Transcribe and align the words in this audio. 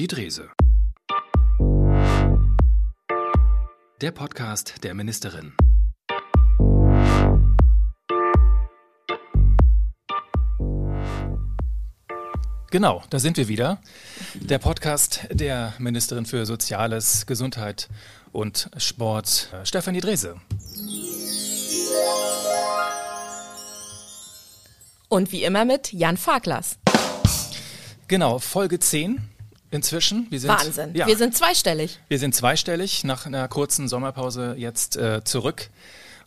Die 0.00 0.06
Drese. 0.06 0.48
Der 4.00 4.10
Podcast 4.12 4.82
der 4.82 4.94
Ministerin. 4.94 5.52
Genau, 12.70 13.02
da 13.10 13.18
sind 13.18 13.36
wir 13.36 13.48
wieder. 13.48 13.82
Der 14.36 14.58
Podcast 14.58 15.28
der 15.30 15.74
Ministerin 15.78 16.24
für 16.24 16.46
Soziales, 16.46 17.26
Gesundheit 17.26 17.90
und 18.32 18.70
Sport, 18.78 19.54
Stefanie 19.64 20.00
Drese. 20.00 20.40
Und 25.10 25.30
wie 25.30 25.44
immer 25.44 25.66
mit 25.66 25.92
Jan 25.92 26.16
Farklas. 26.16 26.78
Genau, 28.08 28.38
Folge 28.38 28.78
10 28.78 29.30
inzwischen. 29.70 30.26
Wir 30.30 30.40
sind, 30.40 30.50
Wahnsinn. 30.50 30.94
Ja, 30.94 31.06
wir 31.06 31.16
sind 31.16 31.36
zweistellig. 31.36 31.98
Wir 32.08 32.18
sind 32.18 32.34
zweistellig, 32.34 33.04
nach 33.04 33.26
einer 33.26 33.48
kurzen 33.48 33.88
Sommerpause 33.88 34.54
jetzt 34.58 34.96
äh, 34.96 35.22
zurück 35.24 35.70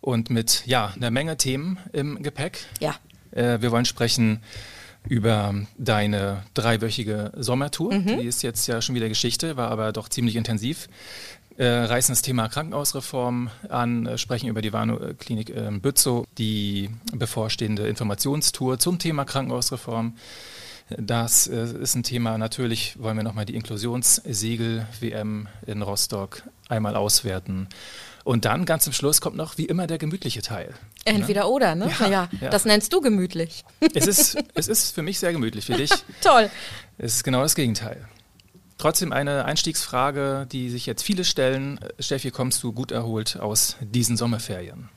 und 0.02 0.30
mit 0.30 0.64
ja, 0.66 0.94
einer 0.96 1.12
Menge 1.12 1.38
Themen 1.38 1.80
im 1.92 2.22
Gepäck. 2.24 2.66
Ja. 2.80 2.96
Äh, 3.32 3.62
wir 3.62 3.72
wollen 3.72 3.86
sprechen 3.86 4.42
über 5.08 5.54
deine 5.78 6.44
dreiwöchige 6.54 7.32
Sommertour. 7.36 7.94
Mhm. 7.94 8.20
Die 8.20 8.28
ist 8.28 8.42
jetzt 8.42 8.68
ja 8.68 8.82
schon 8.82 8.96
wieder 8.96 9.10
Geschichte, 9.10 9.58
war 9.58 9.70
aber 9.70 9.92
doch 9.92 10.08
ziemlich 10.10 10.36
intensiv. 10.36 10.88
Äh, 11.56 11.68
reißen 11.68 12.14
das 12.14 12.24
Thema 12.24 12.48
Krankenhausreform 12.48 13.50
an, 13.70 14.08
äh, 14.08 14.18
sprechen 14.18 14.50
über 14.50 14.62
die 14.62 14.74
Warnow-Klinik 14.74 15.50
äh, 15.52 15.70
Bützow, 15.72 16.26
die 16.38 16.90
bevorstehende 17.14 17.88
Informationstour 17.88 18.80
zum 18.80 18.98
Thema 18.98 19.24
Krankenhausreform. 19.24 20.16
Das 20.90 21.48
äh, 21.48 21.66
ist 21.82 21.96
ein 21.96 22.04
Thema, 22.04 22.38
natürlich 22.38 23.00
wollen 23.00 23.18
wir 23.18 23.24
nochmal 23.24 23.46
die 23.46 23.56
Inklusionssiegel-WM 23.56 25.48
in 25.66 25.82
Rostock 25.82 26.44
einmal 26.70 26.96
auswerten. 26.96 27.68
Und 28.24 28.46
dann 28.46 28.66
ganz 28.66 28.86
zum 28.86 28.94
Schluss 28.94 29.20
kommt 29.22 29.36
noch 29.36 29.58
wie 29.58 29.66
immer 29.66 29.88
der 29.88 29.98
gemütliche 29.98 30.42
Teil. 30.42 30.68
Ne? 30.68 30.76
Entweder 31.06 31.42
ne? 31.42 31.48
oder, 31.48 31.76
ne? 31.76 31.92
Ja, 32.00 32.08
ja, 32.08 32.30
ja, 32.40 32.50
das 32.50 32.66
nennst 32.66 32.94
du 32.94 33.02
gemütlich. 33.02 33.66
Es 33.94 34.08
ist, 34.08 34.38
es 34.54 34.68
ist 34.68 34.96
für 34.96 35.02
mich 35.02 35.20
sehr 35.20 35.34
gemütlich, 35.34 35.66
für 35.66 35.74
dich. 35.74 35.92
Toll. 36.22 36.50
Es 36.98 37.16
ist 37.16 37.24
genau 37.24 37.42
das 37.42 37.56
Gegenteil. 37.56 38.08
Trotzdem 38.78 39.12
eine 39.14 39.46
Einstiegsfrage, 39.46 40.48
die 40.52 40.70
sich 40.70 40.86
jetzt 40.86 41.04
viele 41.04 41.26
stellen. 41.26 41.80
Steffi, 42.00 42.32
kommst 42.32 42.64
du 42.64 42.74
gut 42.74 42.92
erholt 42.92 43.40
aus 43.40 43.78
diesen 43.82 44.18
Sommerferien? 44.18 44.90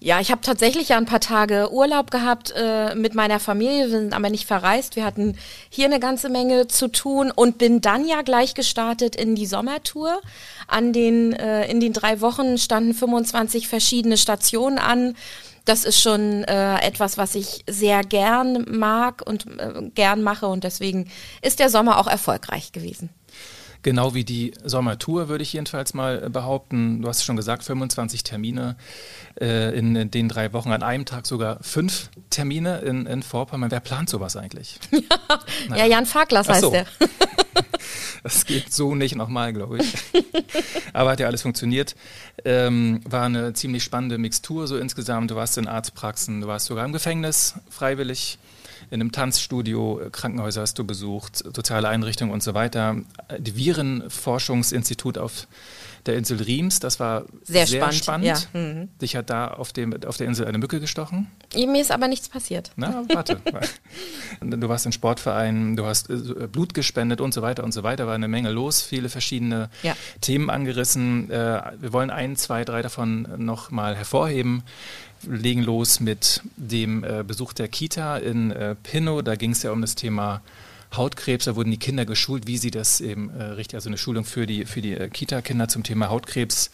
Ja, 0.00 0.20
ich 0.20 0.30
habe 0.30 0.40
tatsächlich 0.40 0.90
ja 0.90 0.96
ein 0.96 1.06
paar 1.06 1.20
Tage 1.20 1.72
Urlaub 1.72 2.10
gehabt 2.10 2.52
äh, 2.56 2.94
mit 2.94 3.14
meiner 3.14 3.40
Familie, 3.40 3.90
wir 3.90 3.90
sind 3.90 4.14
aber 4.14 4.30
nicht 4.30 4.46
verreist. 4.46 4.96
Wir 4.96 5.04
hatten 5.04 5.36
hier 5.70 5.86
eine 5.86 6.00
ganze 6.00 6.28
Menge 6.28 6.68
zu 6.68 6.88
tun 6.88 7.30
und 7.30 7.58
bin 7.58 7.80
dann 7.80 8.06
ja 8.06 8.22
gleich 8.22 8.54
gestartet 8.54 9.16
in 9.16 9.34
die 9.34 9.46
Sommertour. 9.46 10.20
An 10.66 10.92
den, 10.92 11.32
äh, 11.32 11.70
in 11.70 11.80
den 11.80 11.92
drei 11.92 12.20
Wochen 12.20 12.58
standen 12.58 12.94
25 12.94 13.68
verschiedene 13.68 14.16
Stationen 14.16 14.78
an. 14.78 15.16
Das 15.64 15.84
ist 15.84 16.00
schon 16.00 16.44
äh, 16.44 16.80
etwas, 16.80 17.18
was 17.18 17.34
ich 17.34 17.64
sehr 17.68 18.02
gern 18.02 18.64
mag 18.70 19.22
und 19.26 19.46
äh, 19.58 19.90
gern 19.94 20.22
mache 20.22 20.46
und 20.46 20.64
deswegen 20.64 21.10
ist 21.42 21.58
der 21.58 21.68
Sommer 21.68 21.98
auch 21.98 22.06
erfolgreich 22.06 22.72
gewesen. 22.72 23.10
Genau 23.88 24.12
wie 24.12 24.22
die 24.22 24.52
Sommertour, 24.62 25.30
würde 25.30 25.42
ich 25.42 25.54
jedenfalls 25.54 25.94
mal 25.94 26.28
behaupten. 26.28 27.00
Du 27.00 27.08
hast 27.08 27.24
schon 27.24 27.36
gesagt, 27.36 27.64
25 27.64 28.22
Termine 28.22 28.76
äh, 29.40 29.74
in, 29.74 30.10
den 30.10 30.28
drei 30.28 30.52
Wochen, 30.52 30.72
an 30.72 30.82
einem 30.82 31.06
Tag 31.06 31.26
sogar 31.26 31.56
fünf 31.62 32.10
Termine 32.28 32.80
in, 32.80 33.06
in 33.06 33.22
Vorpommern. 33.22 33.70
Wer 33.70 33.80
plant 33.80 34.10
sowas 34.10 34.36
eigentlich? 34.36 34.78
Ja, 34.90 35.40
naja. 35.70 35.84
ja 35.84 35.90
Jan 35.90 36.04
Farklas 36.04 36.50
heißt 36.50 36.60
so. 36.60 36.70
der. 36.70 36.84
das 38.22 38.44
geht 38.44 38.74
so 38.74 38.94
nicht 38.94 39.16
nochmal, 39.16 39.54
glaube 39.54 39.78
ich. 39.78 39.94
Aber 40.92 41.12
hat 41.12 41.20
ja 41.20 41.26
alles 41.26 41.40
funktioniert. 41.40 41.96
Ähm, 42.44 43.00
war 43.08 43.24
eine 43.24 43.54
ziemlich 43.54 43.84
spannende 43.84 44.18
Mixtur 44.18 44.66
so 44.66 44.76
insgesamt. 44.76 45.30
Du 45.30 45.36
warst 45.36 45.56
in 45.56 45.66
Arztpraxen, 45.66 46.42
du 46.42 46.46
warst 46.46 46.66
sogar 46.66 46.84
im 46.84 46.92
Gefängnis 46.92 47.54
freiwillig 47.70 48.38
in 48.90 49.00
einem 49.00 49.12
Tanzstudio, 49.12 50.00
äh, 50.00 50.10
Krankenhäuser 50.10 50.62
hast 50.62 50.78
du 50.78 50.84
besucht, 50.84 51.36
soziale 51.54 51.88
Einrichtungen 51.88 52.32
und 52.32 52.42
so 52.42 52.54
weiter. 52.54 52.96
Die 53.38 53.56
Virenforschungsinstitut 53.56 55.18
auf 55.18 55.46
der 56.06 56.16
Insel 56.16 56.40
Riems, 56.42 56.80
das 56.80 57.00
war 57.00 57.24
sehr, 57.42 57.66
sehr 57.66 57.92
spannend. 57.92 58.28
spannend. 58.28 58.48
Ja. 58.54 58.60
Mhm. 58.60 58.88
Dich 59.00 59.14
hat 59.14 59.30
da 59.30 59.48
auf, 59.48 59.72
dem, 59.72 59.94
auf 60.04 60.16
der 60.16 60.26
Insel 60.26 60.46
eine 60.46 60.58
Mücke 60.58 60.80
gestochen. 60.80 61.30
Mir 61.54 61.80
ist 61.80 61.90
aber 61.90 62.08
nichts 62.08 62.28
passiert. 62.28 62.72
Na, 62.76 63.04
warte. 63.12 63.40
du 64.40 64.68
warst 64.68 64.86
in 64.86 64.92
Sportvereinen, 64.92 65.76
du 65.76 65.84
hast 65.84 66.08
äh, 66.08 66.48
Blut 66.50 66.72
gespendet 66.72 67.20
und 67.20 67.34
so 67.34 67.42
weiter 67.42 67.62
und 67.62 67.72
so 67.72 67.82
weiter. 67.82 68.06
War 68.06 68.14
eine 68.14 68.28
Menge 68.28 68.50
los, 68.50 68.80
viele 68.80 69.08
verschiedene 69.08 69.68
ja. 69.82 69.96
Themen 70.20 70.50
angerissen. 70.50 71.30
Äh, 71.30 71.62
wir 71.78 71.92
wollen 71.92 72.10
ein, 72.10 72.36
zwei, 72.36 72.64
drei 72.64 72.80
davon 72.80 73.28
noch 73.36 73.70
mal 73.70 73.94
hervorheben 73.94 74.62
legen 75.26 75.62
los 75.62 76.00
mit 76.00 76.42
dem 76.56 77.04
äh, 77.04 77.24
Besuch 77.26 77.52
der 77.52 77.68
Kita 77.68 78.18
in 78.18 78.50
äh, 78.50 78.74
Pinnow. 78.74 79.22
Da 79.22 79.36
ging 79.36 79.52
es 79.52 79.62
ja 79.62 79.72
um 79.72 79.80
das 79.80 79.94
Thema 79.94 80.42
Hautkrebs. 80.96 81.46
Da 81.46 81.56
wurden 81.56 81.70
die 81.70 81.78
Kinder 81.78 82.04
geschult, 82.04 82.46
wie 82.46 82.58
sie 82.58 82.70
das 82.70 83.00
eben 83.00 83.30
äh, 83.30 83.42
richtig, 83.42 83.74
also 83.74 83.88
eine 83.88 83.98
Schulung 83.98 84.24
für 84.24 84.46
die, 84.46 84.64
für 84.64 84.80
die 84.80 84.94
äh, 84.94 85.08
Kita-Kinder 85.08 85.68
zum 85.68 85.82
Thema 85.82 86.08
Hautkrebs 86.08 86.70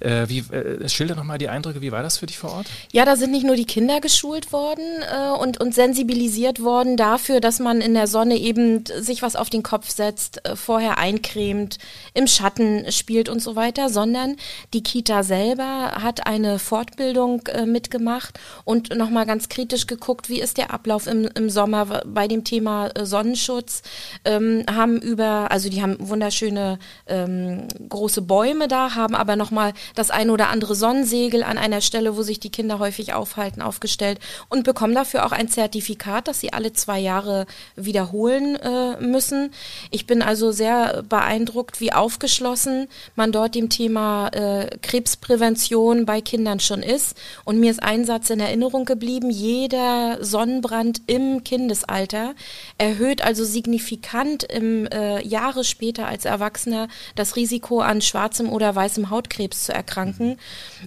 äh, 0.00 0.28
wie, 0.28 0.38
äh, 0.38 0.88
schilder 0.88 1.14
nochmal 1.14 1.38
die 1.38 1.48
Eindrücke, 1.48 1.80
wie 1.80 1.92
war 1.92 2.02
das 2.02 2.18
für 2.18 2.26
dich 2.26 2.38
vor 2.38 2.52
Ort? 2.52 2.66
Ja, 2.92 3.04
da 3.04 3.16
sind 3.16 3.30
nicht 3.30 3.44
nur 3.44 3.56
die 3.56 3.64
Kinder 3.64 4.00
geschult 4.00 4.52
worden 4.52 4.84
äh, 5.02 5.30
und, 5.38 5.60
und 5.60 5.74
sensibilisiert 5.74 6.62
worden 6.62 6.96
dafür, 6.96 7.40
dass 7.40 7.58
man 7.58 7.80
in 7.80 7.94
der 7.94 8.06
Sonne 8.06 8.36
eben 8.36 8.84
sich 8.86 9.22
was 9.22 9.36
auf 9.36 9.50
den 9.50 9.62
Kopf 9.62 9.90
setzt, 9.90 10.46
äh, 10.46 10.56
vorher 10.56 10.98
eincremt, 10.98 11.78
im 12.14 12.26
Schatten 12.26 12.90
spielt 12.90 13.28
und 13.28 13.40
so 13.40 13.56
weiter, 13.56 13.88
sondern 13.88 14.36
die 14.74 14.82
Kita 14.82 15.22
selber 15.22 15.92
hat 16.02 16.26
eine 16.26 16.58
Fortbildung 16.58 17.46
äh, 17.46 17.66
mitgemacht 17.66 18.38
und 18.64 18.94
nochmal 18.96 19.26
ganz 19.26 19.48
kritisch 19.48 19.86
geguckt, 19.86 20.28
wie 20.28 20.40
ist 20.40 20.58
der 20.58 20.72
Ablauf 20.72 21.06
im, 21.06 21.28
im 21.34 21.50
Sommer 21.50 22.02
bei 22.06 22.28
dem 22.28 22.44
Thema 22.44 22.88
äh, 22.88 23.06
Sonnenschutz, 23.06 23.82
ähm, 24.24 24.64
haben 24.70 25.00
über, 25.00 25.50
also 25.50 25.68
die 25.68 25.82
haben 25.82 25.96
wunderschöne 25.98 26.78
ähm, 27.06 27.68
große 27.88 28.22
Bäume 28.22 28.68
da, 28.68 28.94
haben 28.94 29.14
aber 29.14 29.36
nochmal 29.36 29.72
das 29.94 30.10
ein 30.10 30.30
oder 30.30 30.48
andere 30.48 30.74
Sonnensegel 30.74 31.42
an 31.42 31.58
einer 31.58 31.80
Stelle, 31.80 32.16
wo 32.16 32.22
sich 32.22 32.40
die 32.40 32.50
Kinder 32.50 32.78
häufig 32.78 33.14
aufhalten, 33.14 33.62
aufgestellt 33.62 34.18
und 34.48 34.64
bekommen 34.64 34.94
dafür 34.94 35.26
auch 35.26 35.32
ein 35.32 35.48
Zertifikat, 35.48 36.28
das 36.28 36.40
sie 36.40 36.52
alle 36.52 36.72
zwei 36.72 36.98
Jahre 36.98 37.46
wiederholen 37.76 38.56
äh, 38.56 39.00
müssen. 39.00 39.52
Ich 39.90 40.06
bin 40.06 40.22
also 40.22 40.52
sehr 40.52 41.02
beeindruckt, 41.08 41.80
wie 41.80 41.92
aufgeschlossen 41.92 42.88
man 43.16 43.32
dort 43.32 43.54
dem 43.54 43.68
Thema 43.68 44.28
äh, 44.28 44.78
Krebsprävention 44.82 46.06
bei 46.06 46.20
Kindern 46.20 46.60
schon 46.60 46.82
ist. 46.82 47.16
Und 47.44 47.60
mir 47.60 47.70
ist 47.70 47.82
ein 47.82 48.04
Satz 48.04 48.30
in 48.30 48.40
Erinnerung 48.40 48.84
geblieben, 48.84 49.30
jeder 49.30 50.18
Sonnenbrand 50.24 51.02
im 51.06 51.44
Kindesalter 51.44 52.34
erhöht 52.78 53.22
also 53.22 53.44
signifikant 53.44 54.44
im 54.44 54.86
äh, 54.86 55.26
Jahre 55.26 55.64
später 55.64 56.06
als 56.06 56.24
Erwachsener 56.24 56.88
das 57.14 57.36
Risiko 57.36 57.80
an 57.80 58.00
schwarzem 58.00 58.50
oder 58.50 58.74
weißem 58.74 59.10
Hautkrebs 59.10 59.59
zu 59.64 59.72
erkranken. 59.72 60.38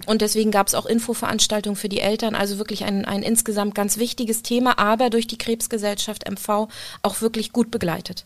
Und 0.06 0.22
deswegen 0.22 0.50
gab 0.50 0.66
es 0.66 0.74
auch 0.74 0.86
Infoveranstaltungen 0.86 1.76
für 1.76 1.88
die 1.88 2.00
Eltern, 2.00 2.34
also 2.34 2.58
wirklich 2.58 2.84
ein, 2.84 3.04
ein 3.04 3.22
insgesamt 3.22 3.74
ganz 3.74 3.98
wichtiges 3.98 4.42
Thema, 4.42 4.78
aber 4.78 5.10
durch 5.10 5.26
die 5.26 5.38
Krebsgesellschaft 5.38 6.28
MV 6.30 6.68
auch 7.02 7.20
wirklich 7.20 7.52
gut 7.52 7.70
begleitet. 7.70 8.24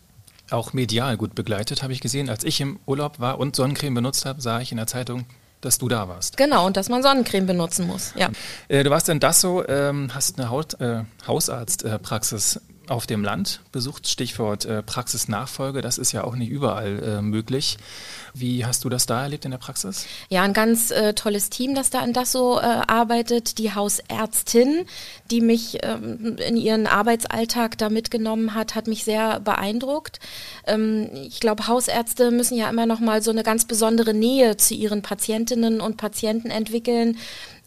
Auch 0.51 0.73
medial 0.73 1.17
gut 1.17 1.35
begleitet, 1.35 1.83
habe 1.83 1.93
ich 1.93 2.01
gesehen. 2.01 2.29
Als 2.29 2.43
ich 2.43 2.59
im 2.59 2.79
Urlaub 2.85 3.19
war 3.19 3.39
und 3.39 3.55
Sonnencreme 3.55 3.93
benutzt 3.93 4.25
habe, 4.25 4.41
sah 4.41 4.59
ich 4.61 4.71
in 4.71 4.77
der 4.77 4.87
Zeitung, 4.87 5.25
dass 5.61 5.77
du 5.77 5.87
da 5.87 6.07
warst. 6.07 6.37
Genau, 6.37 6.65
und 6.65 6.77
dass 6.77 6.89
man 6.89 7.03
Sonnencreme 7.03 7.45
benutzen 7.45 7.85
muss, 7.85 8.13
ja. 8.15 8.29
Äh, 8.67 8.83
du 8.83 8.89
warst 8.89 9.09
in 9.09 9.19
Dasso, 9.19 9.63
ähm, 9.67 10.09
hast 10.13 10.39
eine 10.39 10.49
Haut, 10.49 10.79
äh, 10.79 11.03
Hausarztpraxis 11.27 12.61
auf 12.89 13.07
dem 13.07 13.23
Land 13.23 13.61
besucht. 13.71 14.07
Stichwort 14.07 14.65
äh, 14.65 14.83
Praxisnachfolge, 14.83 15.81
das 15.81 15.97
ist 15.97 16.11
ja 16.11 16.23
auch 16.23 16.35
nicht 16.35 16.49
überall 16.49 17.03
äh, 17.03 17.21
möglich. 17.21 17.77
Wie 18.33 18.65
hast 18.65 18.83
du 18.83 18.89
das 18.89 19.05
da 19.05 19.23
erlebt 19.23 19.45
in 19.45 19.51
der 19.51 19.57
Praxis? 19.57 20.05
Ja, 20.29 20.43
ein 20.43 20.53
ganz 20.53 20.91
äh, 20.91 21.13
tolles 21.13 21.49
Team, 21.49 21.75
das 21.75 21.89
da 21.89 22.03
in 22.03 22.13
das 22.13 22.31
so 22.31 22.59
äh, 22.59 22.61
arbeitet. 22.61 23.57
Die 23.57 23.73
Hausärztin, 23.73 24.85
die 25.31 25.41
mich 25.41 25.79
ähm, 25.83 26.37
in 26.37 26.57
ihren 26.57 26.87
Arbeitsalltag 26.87 27.77
da 27.77 27.89
mitgenommen 27.89 28.53
hat, 28.53 28.75
hat 28.75 28.87
mich 28.87 29.03
sehr 29.03 29.39
beeindruckt. 29.39 30.19
Ähm, 30.67 31.09
ich 31.13 31.39
glaube, 31.39 31.67
Hausärzte 31.67 32.31
müssen 32.31 32.57
ja 32.57 32.69
immer 32.69 32.85
noch 32.85 32.99
mal 32.99 33.21
so 33.21 33.31
eine 33.31 33.43
ganz 33.43 33.65
besondere 33.65 34.13
Nähe 34.13 34.57
zu 34.57 34.73
ihren 34.73 35.01
Patientinnen 35.01 35.81
und 35.81 35.97
Patienten 35.97 36.49
entwickeln. 36.49 37.17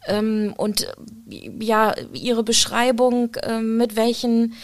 Ähm, 0.06 0.55
und 0.56 0.88
ja, 1.29 1.94
ihre 2.12 2.43
Beschreibung, 2.43 3.35
äh, 3.37 3.61
mit 3.61 3.97
welchen 3.97 4.55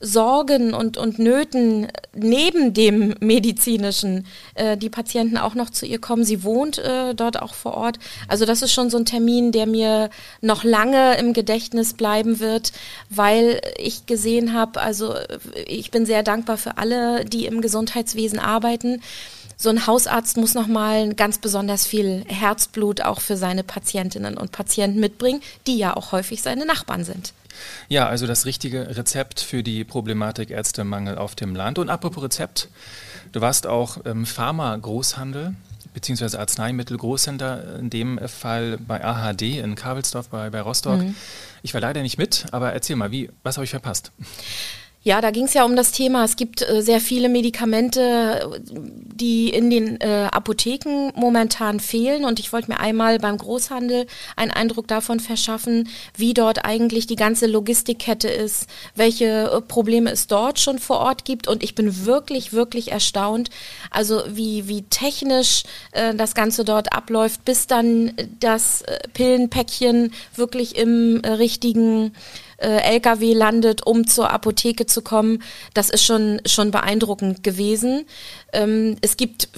Sorgen 0.00 0.74
und, 0.74 0.96
und 0.96 1.18
Nöten 1.18 1.88
neben 2.14 2.74
dem 2.74 3.14
medizinischen 3.20 4.26
äh, 4.54 4.76
die 4.76 4.90
Patienten 4.90 5.38
auch 5.38 5.54
noch 5.54 5.70
zu 5.70 5.86
ihr 5.86 5.98
kommen. 5.98 6.24
Sie 6.24 6.42
wohnt 6.42 6.78
äh, 6.78 7.14
dort 7.14 7.40
auch 7.40 7.54
vor 7.54 7.74
Ort. 7.74 7.98
Also 8.28 8.44
das 8.44 8.62
ist 8.62 8.72
schon 8.72 8.90
so 8.90 8.98
ein 8.98 9.06
Termin, 9.06 9.52
der 9.52 9.66
mir 9.66 10.10
noch 10.40 10.62
lange 10.64 11.16
im 11.18 11.32
Gedächtnis 11.32 11.94
bleiben 11.94 12.40
wird, 12.40 12.72
weil 13.08 13.60
ich 13.78 14.06
gesehen 14.06 14.52
habe, 14.52 14.80
also 14.80 15.14
ich 15.66 15.90
bin 15.90 16.06
sehr 16.06 16.22
dankbar 16.22 16.58
für 16.58 16.76
alle, 16.76 17.24
die 17.24 17.46
im 17.46 17.60
Gesundheitswesen 17.60 18.38
arbeiten 18.38 19.00
so 19.56 19.68
ein 19.70 19.86
Hausarzt 19.86 20.36
muss 20.36 20.54
nochmal 20.54 21.14
ganz 21.14 21.38
besonders 21.38 21.86
viel 21.86 22.24
Herzblut 22.26 23.00
auch 23.00 23.20
für 23.20 23.36
seine 23.36 23.64
Patientinnen 23.64 24.36
und 24.36 24.52
Patienten 24.52 25.00
mitbringen, 25.00 25.40
die 25.66 25.78
ja 25.78 25.96
auch 25.96 26.12
häufig 26.12 26.42
seine 26.42 26.66
Nachbarn 26.66 27.04
sind. 27.04 27.32
Ja, 27.88 28.08
also 28.08 28.26
das 28.26 28.46
richtige 28.46 28.96
Rezept 28.96 29.40
für 29.40 29.62
die 29.62 29.84
Problematik 29.84 30.50
Ärztemangel 30.50 31.18
auf 31.18 31.34
dem 31.34 31.54
Land. 31.54 31.78
Und 31.78 31.88
apropos 31.88 32.24
Rezept, 32.24 32.68
du 33.32 33.40
warst 33.40 33.66
auch 33.66 33.98
im 33.98 34.26
Pharma-Großhandel 34.26 35.54
beziehungsweise 35.94 36.40
Arzneimittel-Großhändler, 36.40 37.78
in 37.78 37.88
dem 37.88 38.18
Fall 38.28 38.78
bei 38.78 39.02
AHD 39.04 39.42
in 39.42 39.76
Kabelsdorf 39.76 40.28
bei, 40.28 40.50
bei 40.50 40.60
Rostock. 40.60 40.98
Mhm. 40.98 41.14
Ich 41.62 41.72
war 41.72 41.80
leider 41.80 42.02
nicht 42.02 42.18
mit, 42.18 42.46
aber 42.50 42.72
erzähl 42.72 42.96
mal, 42.96 43.12
wie, 43.12 43.30
was 43.44 43.56
habe 43.56 43.64
ich 43.64 43.70
verpasst? 43.70 44.10
Ja, 45.06 45.20
da 45.20 45.30
ging 45.30 45.44
es 45.44 45.52
ja 45.52 45.66
um 45.66 45.76
das 45.76 45.92
Thema. 45.92 46.24
Es 46.24 46.34
gibt 46.36 46.62
äh, 46.62 46.80
sehr 46.80 46.98
viele 46.98 47.28
Medikamente, 47.28 48.50
die 48.62 49.50
in 49.50 49.68
den 49.68 50.00
äh, 50.00 50.28
Apotheken 50.32 51.12
momentan 51.14 51.78
fehlen. 51.78 52.24
Und 52.24 52.40
ich 52.40 52.54
wollte 52.54 52.70
mir 52.70 52.80
einmal 52.80 53.18
beim 53.18 53.36
Großhandel 53.36 54.06
einen 54.34 54.50
Eindruck 54.50 54.88
davon 54.88 55.20
verschaffen, 55.20 55.90
wie 56.16 56.32
dort 56.32 56.64
eigentlich 56.64 57.06
die 57.06 57.16
ganze 57.16 57.46
Logistikkette 57.46 58.28
ist, 58.28 58.66
welche 58.94 59.50
äh, 59.52 59.60
Probleme 59.60 60.10
es 60.10 60.26
dort 60.26 60.58
schon 60.58 60.78
vor 60.78 61.00
Ort 61.00 61.26
gibt. 61.26 61.48
Und 61.48 61.62
ich 61.62 61.74
bin 61.74 62.06
wirklich, 62.06 62.54
wirklich 62.54 62.90
erstaunt, 62.90 63.50
also 63.90 64.22
wie, 64.26 64.68
wie 64.68 64.84
technisch 64.84 65.64
äh, 65.92 66.14
das 66.14 66.34
Ganze 66.34 66.64
dort 66.64 66.94
abläuft, 66.94 67.44
bis 67.44 67.66
dann 67.66 68.14
das 68.40 68.80
äh, 68.80 69.00
Pillenpäckchen 69.12 70.14
wirklich 70.34 70.78
im 70.78 71.20
äh, 71.22 71.28
richtigen 71.28 72.12
äh, 72.64 72.94
LKW 72.94 73.34
landet, 73.34 73.86
um 73.86 74.06
zur 74.06 74.30
Apotheke 74.30 74.86
zu 74.86 75.02
kommen. 75.02 75.42
Das 75.74 75.90
ist 75.90 76.04
schon, 76.04 76.40
schon 76.46 76.70
beeindruckend 76.70 77.42
gewesen. 77.42 78.06
Ähm, 78.52 78.96
es 79.02 79.16
gibt 79.16 79.48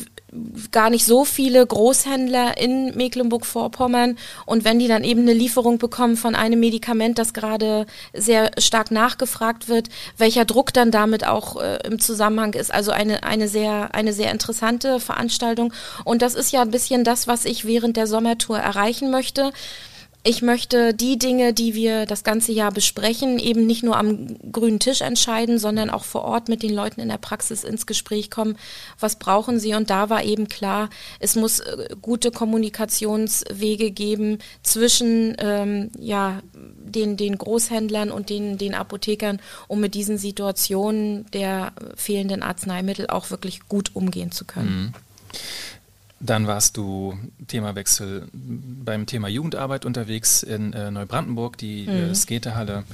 gar 0.73 0.91
nicht 0.91 1.07
so 1.07 1.25
viele 1.25 1.65
Großhändler 1.65 2.59
in 2.59 2.97
Mecklenburg-Vorpommern 2.97 4.19
und 4.45 4.65
wenn 4.65 4.79
die 4.79 4.89
dann 4.89 5.05
eben 5.05 5.23
eine 5.23 5.33
Lieferung 5.33 5.79
bekommen 5.79 6.17
von 6.17 6.35
einem 6.35 6.61
Medikament, 6.61 7.19
das 7.19 7.33
gerade 7.33 7.87
sehr 8.13 8.51
stark 8.59 8.91
nachgefragt 8.91 9.69
wird, 9.69 9.89
welcher 10.19 10.45
Druck 10.45 10.73
dann 10.73 10.91
damit 10.91 11.27
auch 11.27 11.61
äh, 11.61 11.79
im 11.87 12.01
Zusammenhang 12.01 12.55
ist. 12.55 12.75
Also 12.75 12.91
eine, 12.91 13.23
eine, 13.23 13.49
sehr, 13.49 13.95
eine 13.95 14.13
sehr 14.13 14.33
interessante 14.33 15.01
Veranstaltung 15.01 15.73
und 16.05 16.23
das 16.23 16.35
ist 16.35 16.53
ja 16.53 16.63
ein 16.63 16.71
bisschen 16.71 17.05
das, 17.05 17.27
was 17.27 17.45
ich 17.45 17.65
während 17.65 17.97
der 17.97 18.07
Sommertour 18.07 18.59
erreichen 18.59 19.11
möchte 19.11 19.53
ich 20.27 20.43
möchte 20.43 20.93
die 20.93 21.19
Dinge, 21.19 21.55
die 21.55 21.75
wir 21.75 22.05
das 22.05 22.25
ganze 22.25 22.51
Jahr 22.53 22.73
besprechen, 22.73 23.39
eben 23.39 23.67
nicht 23.67 23.85
nur 23.85 23.97
am 23.97 24.37
grünen 24.51 24.81
Tisch 24.81 25.01
entscheiden, 25.01 25.59
sondern 25.59 25.89
auch 25.89 26.05
vor 26.05 26.23
Ort 26.23 26.49
mit 26.49 26.63
den 26.63 26.75
Leuten 26.75 27.01
in 27.01 27.09
der 27.09 27.19
Praxis 27.19 27.63
ins 27.63 27.87
Gespräch 27.87 28.31
kommen. 28.31 28.57
Was 28.99 29.19
brauchen 29.19 29.61
sie? 29.61 29.75
Und 29.75 29.89
da 29.89 30.11
war 30.11 30.25
eben 30.25 30.49
klar, 30.49 30.91
es 31.21 31.37
muss 31.37 31.61
äh, 31.61 31.89
gute 32.03 32.33
Kommunikationswege 32.33 33.93
geben 33.93 34.39
zwischen 34.63 35.37
ähm, 35.39 35.91
ja, 35.99 36.43
den, 36.53 37.17
den 37.17 37.39
Großhändlern 37.39 38.11
und 38.11 38.29
den, 38.29 38.59
den 38.59 38.75
Apothekern, 38.75 39.41
um 39.69 39.81
mit 39.81 39.95
diesen 39.95 40.19
Situationen 40.19 41.31
der 41.31 41.73
fehlenden 41.95 42.43
Arzneimittel 42.43 43.07
auch 43.07 43.31
wirklich 43.31 43.69
gut 43.69 43.95
umgehen 43.95 44.33
zu 44.33 44.45
können. 44.45 44.93
Mhm. 44.93 44.95
Dann 46.19 46.47
warst 46.47 46.79
du 46.79 47.19
Themawechsel 47.47 48.29
beim 48.33 49.05
Thema 49.05 49.29
Jugendarbeit 49.29 49.85
unterwegs 49.85 50.43
in 50.43 50.73
äh, 50.73 50.91
Neubrandenburg, 50.91 51.59
die 51.59 51.85
äh, 51.85 52.07
mhm. 52.07 52.11
äh, 52.11 52.15
Skatehalle 52.15 52.85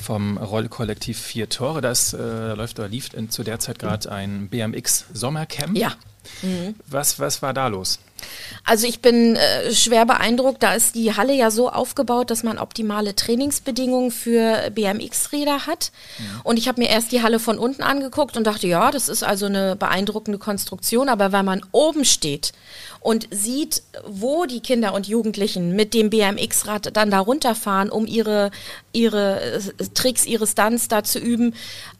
vom 0.00 0.38
Rollkollektiv 0.38 1.18
Vier 1.18 1.50
Tore. 1.50 1.82
Das 1.82 2.14
äh, 2.14 2.54
läuft 2.54 2.78
oder 2.78 2.88
lief 2.88 3.12
in, 3.12 3.28
zu 3.28 3.42
der 3.42 3.58
Zeit 3.58 3.78
gerade 3.78 4.10
ein 4.10 4.48
BMX 4.48 5.04
Sommercamp. 5.12 5.76
Ja. 5.76 5.92
Mhm. 6.42 6.74
Was, 6.86 7.18
was 7.18 7.42
war 7.42 7.52
da 7.52 7.68
los? 7.68 7.98
Also 8.64 8.86
ich 8.86 9.00
bin 9.00 9.36
äh, 9.36 9.72
schwer 9.72 10.06
beeindruckt. 10.06 10.62
Da 10.62 10.74
ist 10.74 10.94
die 10.94 11.14
Halle 11.14 11.34
ja 11.34 11.50
so 11.50 11.70
aufgebaut, 11.70 12.30
dass 12.30 12.42
man 12.42 12.58
optimale 12.58 13.14
Trainingsbedingungen 13.14 14.10
für 14.10 14.70
BMX-Räder 14.70 15.66
hat. 15.66 15.92
Ja. 16.18 16.24
Und 16.44 16.58
ich 16.58 16.68
habe 16.68 16.80
mir 16.80 16.88
erst 16.88 17.12
die 17.12 17.22
Halle 17.22 17.38
von 17.38 17.58
unten 17.58 17.82
angeguckt 17.82 18.36
und 18.36 18.46
dachte, 18.46 18.66
ja, 18.66 18.90
das 18.90 19.08
ist 19.08 19.22
also 19.22 19.46
eine 19.46 19.76
beeindruckende 19.76 20.38
Konstruktion. 20.38 21.08
Aber 21.08 21.32
wenn 21.32 21.44
man 21.44 21.62
oben 21.72 22.04
steht 22.04 22.52
und 23.00 23.28
sieht, 23.30 23.82
wo 24.06 24.44
die 24.46 24.60
Kinder 24.60 24.94
und 24.94 25.08
Jugendlichen 25.08 25.74
mit 25.74 25.94
dem 25.94 26.10
BMX-Rad 26.10 26.96
dann 26.96 27.10
da 27.10 27.20
runterfahren, 27.20 27.90
um 27.90 28.06
ihre, 28.06 28.50
ihre 28.92 29.40
äh, 29.40 29.60
Tricks, 29.94 30.24
ihre 30.24 30.46
Stunts 30.46 30.88
da 30.88 31.02
zu 31.02 31.18
üben, 31.18 31.54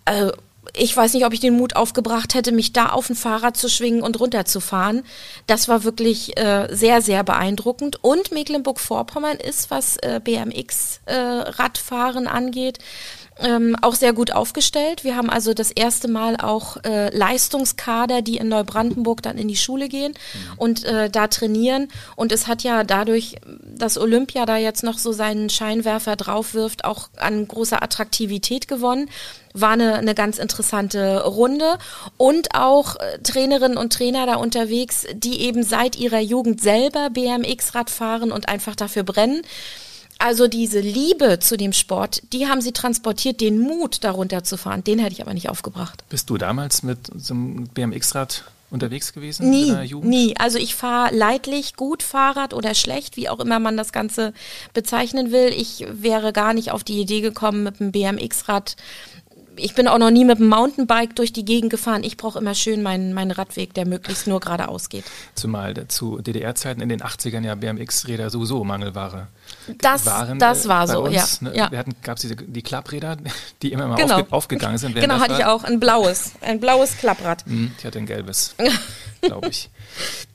äh, 0.04 0.30
ich 0.74 0.96
weiß 0.96 1.14
nicht, 1.14 1.26
ob 1.26 1.32
ich 1.32 1.40
den 1.40 1.56
Mut 1.56 1.76
aufgebracht 1.76 2.34
hätte, 2.34 2.52
mich 2.52 2.72
da 2.72 2.90
auf 2.90 3.10
ein 3.10 3.16
Fahrrad 3.16 3.56
zu 3.56 3.68
schwingen 3.68 4.02
und 4.02 4.18
runterzufahren. 4.18 5.02
Das 5.46 5.68
war 5.68 5.84
wirklich 5.84 6.36
äh, 6.38 6.68
sehr, 6.70 7.02
sehr 7.02 7.22
beeindruckend. 7.24 8.02
Und 8.02 8.32
Mecklenburg-Vorpommern 8.32 9.36
ist, 9.36 9.70
was 9.70 9.98
äh, 9.98 10.20
BMX-Radfahren 10.24 12.24
äh, 12.24 12.28
angeht, 12.28 12.78
ähm, 13.42 13.76
auch 13.80 13.94
sehr 13.94 14.12
gut 14.12 14.32
aufgestellt. 14.32 15.04
Wir 15.04 15.16
haben 15.16 15.30
also 15.30 15.54
das 15.54 15.70
erste 15.70 16.08
Mal 16.08 16.36
auch 16.36 16.76
äh, 16.84 17.14
Leistungskader, 17.16 18.22
die 18.22 18.36
in 18.36 18.48
Neubrandenburg 18.48 19.22
dann 19.22 19.38
in 19.38 19.48
die 19.48 19.56
Schule 19.56 19.88
gehen 19.88 20.12
mhm. 20.12 20.58
und 20.58 20.84
äh, 20.84 21.10
da 21.10 21.26
trainieren. 21.28 21.88
Und 22.16 22.32
es 22.32 22.46
hat 22.46 22.62
ja 22.62 22.84
dadurch, 22.84 23.36
dass 23.62 23.98
Olympia 23.98 24.46
da 24.46 24.56
jetzt 24.56 24.82
noch 24.82 24.98
so 24.98 25.12
seinen 25.12 25.50
Scheinwerfer 25.50 26.16
drauf 26.16 26.54
wirft, 26.54 26.84
auch 26.84 27.08
an 27.16 27.46
großer 27.46 27.82
Attraktivität 27.82 28.68
gewonnen 28.68 29.08
war 29.54 29.72
eine, 29.72 29.94
eine 29.94 30.14
ganz 30.14 30.38
interessante 30.38 31.24
Runde 31.24 31.78
und 32.16 32.54
auch 32.54 32.96
äh, 32.96 33.18
Trainerinnen 33.18 33.76
und 33.76 33.92
Trainer 33.92 34.26
da 34.26 34.36
unterwegs, 34.36 35.06
die 35.12 35.42
eben 35.42 35.62
seit 35.62 35.96
ihrer 35.96 36.20
Jugend 36.20 36.60
selber 36.60 37.10
BMX-Rad 37.10 37.90
fahren 37.90 38.32
und 38.32 38.48
einfach 38.48 38.74
dafür 38.74 39.02
brennen. 39.02 39.42
Also 40.24 40.46
diese 40.46 40.78
Liebe 40.78 41.40
zu 41.40 41.56
dem 41.56 41.72
Sport, 41.72 42.22
die 42.32 42.46
haben 42.46 42.60
sie 42.60 42.70
transportiert, 42.70 43.40
den 43.40 43.58
Mut 43.58 44.04
darunter 44.04 44.44
zu 44.44 44.56
fahren, 44.56 44.84
den 44.84 45.00
hätte 45.00 45.14
ich 45.14 45.20
aber 45.20 45.34
nicht 45.34 45.48
aufgebracht. 45.48 46.04
Bist 46.10 46.30
du 46.30 46.38
damals 46.38 46.84
mit 46.84 47.10
so 47.16 47.34
einem 47.34 47.64
BMX-Rad 47.66 48.44
unterwegs 48.70 49.12
gewesen 49.12 49.50
nie? 49.50 49.74
Nie, 50.02 50.36
also 50.38 50.58
ich 50.58 50.76
fahre 50.76 51.12
leidlich 51.12 51.74
gut 51.74 52.04
Fahrrad 52.04 52.54
oder 52.54 52.74
schlecht, 52.76 53.16
wie 53.16 53.28
auch 53.28 53.40
immer 53.40 53.58
man 53.58 53.76
das 53.76 53.92
Ganze 53.92 54.32
bezeichnen 54.72 55.32
will. 55.32 55.48
Ich 55.48 55.86
wäre 55.90 56.32
gar 56.32 56.54
nicht 56.54 56.70
auf 56.70 56.84
die 56.84 57.00
Idee 57.00 57.20
gekommen, 57.20 57.64
mit 57.64 57.80
einem 57.80 57.90
BMX-Rad 57.90 58.76
ich 59.56 59.74
bin 59.74 59.88
auch 59.88 59.98
noch 59.98 60.10
nie 60.10 60.24
mit 60.24 60.38
dem 60.38 60.48
Mountainbike 60.48 61.16
durch 61.16 61.32
die 61.32 61.44
Gegend 61.44 61.70
gefahren. 61.70 62.04
Ich 62.04 62.16
brauche 62.16 62.38
immer 62.38 62.54
schön 62.54 62.82
meinen, 62.82 63.12
meinen 63.12 63.30
Radweg, 63.30 63.74
der 63.74 63.86
möglichst 63.86 64.26
nur 64.26 64.40
geradeaus 64.40 64.88
geht. 64.88 65.04
Zumal 65.34 65.74
zu 65.88 66.18
DDR-Zeiten 66.18 66.80
in 66.80 66.88
den 66.88 67.00
80ern 67.00 67.44
ja 67.44 67.54
BMX-Räder 67.54 68.30
sowieso 68.30 68.64
Mangelware 68.64 69.28
das, 69.78 70.06
waren. 70.06 70.38
Das 70.38 70.64
äh, 70.64 70.68
war 70.68 70.88
so, 70.88 71.04
uns, 71.04 71.40
ja. 71.40 71.48
Ne? 71.48 71.56
ja. 71.56 71.70
Wir 71.70 71.78
hatten, 71.78 71.94
gab 72.02 72.18
es 72.18 72.26
die 72.28 72.62
Klappräder, 72.62 73.16
die 73.62 73.72
immer 73.72 73.86
mal 73.86 73.96
genau. 73.96 74.16
aufge, 74.16 74.32
aufgegangen 74.32 74.78
sind. 74.78 74.94
Genau, 74.94 75.20
hatte 75.20 75.32
war. 75.32 75.38
ich 75.38 75.44
auch. 75.44 75.64
Ein 75.64 75.80
blaues, 75.80 76.32
ein 76.40 76.60
blaues 76.60 76.96
Klapprad. 76.98 77.44
Hm, 77.46 77.72
ich 77.78 77.84
hatte 77.84 77.98
ein 77.98 78.06
gelbes, 78.06 78.54
glaube 79.20 79.48
ich. 79.48 79.70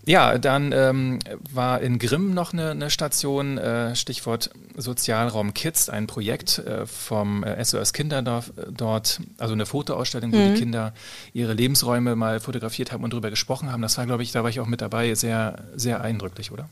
Ja, 0.07 0.37
dann 0.37 0.71
ähm, 0.71 1.19
war 1.51 1.81
in 1.81 1.99
Grimm 1.99 2.33
noch 2.33 2.53
eine, 2.53 2.71
eine 2.71 2.89
Station, 2.89 3.57
äh, 3.57 3.93
Stichwort 3.93 4.51
Sozialraum 4.77 5.53
Kids, 5.53 5.89
ein 5.89 6.07
Projekt 6.07 6.59
äh, 6.59 6.85
vom 6.85 7.43
äh, 7.43 7.61
SOS 7.63 7.91
Kinderdorf 7.91 8.53
äh, 8.55 8.71
dort, 8.71 9.19
also 9.37 9.53
eine 9.53 9.65
Fotoausstellung, 9.65 10.31
wo 10.31 10.37
mhm. 10.37 10.53
die 10.53 10.59
Kinder 10.61 10.93
ihre 11.33 11.53
Lebensräume 11.53 12.15
mal 12.15 12.39
fotografiert 12.39 12.93
haben 12.93 13.03
und 13.03 13.11
darüber 13.11 13.29
gesprochen 13.29 13.69
haben. 13.69 13.81
Das 13.81 13.97
war, 13.97 14.05
glaube 14.05 14.23
ich, 14.23 14.31
da 14.31 14.43
war 14.43 14.49
ich 14.49 14.61
auch 14.61 14.65
mit 14.67 14.79
dabei, 14.79 15.13
sehr, 15.13 15.65
sehr 15.75 15.99
eindrücklich, 15.99 16.53
oder? 16.53 16.69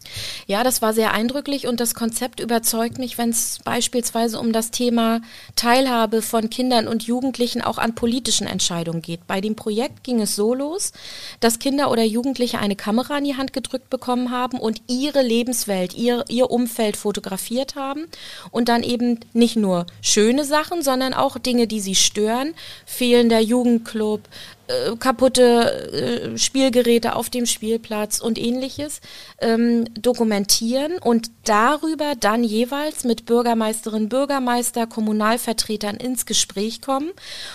Ja, 0.47 0.63
das 0.63 0.81
war 0.81 0.93
sehr 0.93 1.13
eindrücklich 1.13 1.67
und 1.67 1.81
das 1.81 1.93
Konzept 1.93 2.39
überzeugt 2.39 2.99
mich, 2.99 3.17
wenn 3.17 3.31
es 3.31 3.59
beispielsweise 3.65 4.39
um 4.39 4.53
das 4.53 4.71
Thema 4.71 5.19
Teilhabe 5.57 6.21
von 6.21 6.49
Kindern 6.49 6.87
und 6.87 7.03
Jugendlichen 7.03 7.61
auch 7.61 7.79
an 7.79 7.95
politischen 7.95 8.47
Entscheidungen 8.47 9.01
geht. 9.01 9.27
Bei 9.27 9.41
dem 9.41 9.57
Projekt 9.57 10.05
ging 10.05 10.21
es 10.21 10.37
so 10.37 10.53
los, 10.53 10.93
dass 11.41 11.59
Kinder 11.59 11.91
oder 11.91 12.03
Jugendliche 12.03 12.59
eine 12.59 12.77
Kamera 12.77 13.19
die 13.25 13.35
Hand 13.35 13.53
gedrückt 13.53 13.89
bekommen 13.89 14.31
haben 14.31 14.59
und 14.59 14.81
ihre 14.87 15.21
Lebenswelt, 15.21 15.93
ihr, 15.93 16.23
ihr 16.29 16.49
Umfeld 16.51 16.97
fotografiert 16.97 17.75
haben 17.75 18.05
und 18.51 18.69
dann 18.69 18.83
eben 18.83 19.19
nicht 19.33 19.55
nur 19.55 19.85
schöne 20.01 20.45
Sachen, 20.45 20.81
sondern 20.81 21.13
auch 21.13 21.37
Dinge, 21.37 21.67
die 21.67 21.81
sie 21.81 21.95
stören, 21.95 22.53
fehlender 22.85 23.39
Jugendclub, 23.39 24.21
äh, 24.67 24.95
kaputte 24.97 26.33
äh, 26.33 26.37
Spielgeräte 26.39 27.15
auf 27.15 27.29
dem 27.29 27.45
Spielplatz 27.45 28.19
und 28.19 28.39
ähnliches 28.39 28.99
ähm, 29.39 29.85
dokumentieren 29.93 30.97
und 30.97 31.29
darüber 31.43 32.15
dann 32.19 32.43
jeweils 32.43 33.03
mit 33.03 33.27
Bürgermeisterinnen, 33.27 34.09
Bürgermeister, 34.09 34.87
Kommunalvertretern 34.87 35.97
ins 35.97 36.25
Gespräch 36.25 36.81
kommen. 36.81 37.11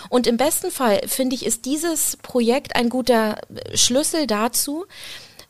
Und 0.09 0.25
im 0.25 0.37
besten 0.37 0.71
Fall, 0.71 1.01
finde 1.05 1.35
ich, 1.35 1.45
ist 1.45 1.65
dieses 1.65 2.15
Projekt 2.15 2.77
ein 2.77 2.87
guter 2.87 3.41
Schlüssel 3.73 4.25
dazu, 4.25 4.85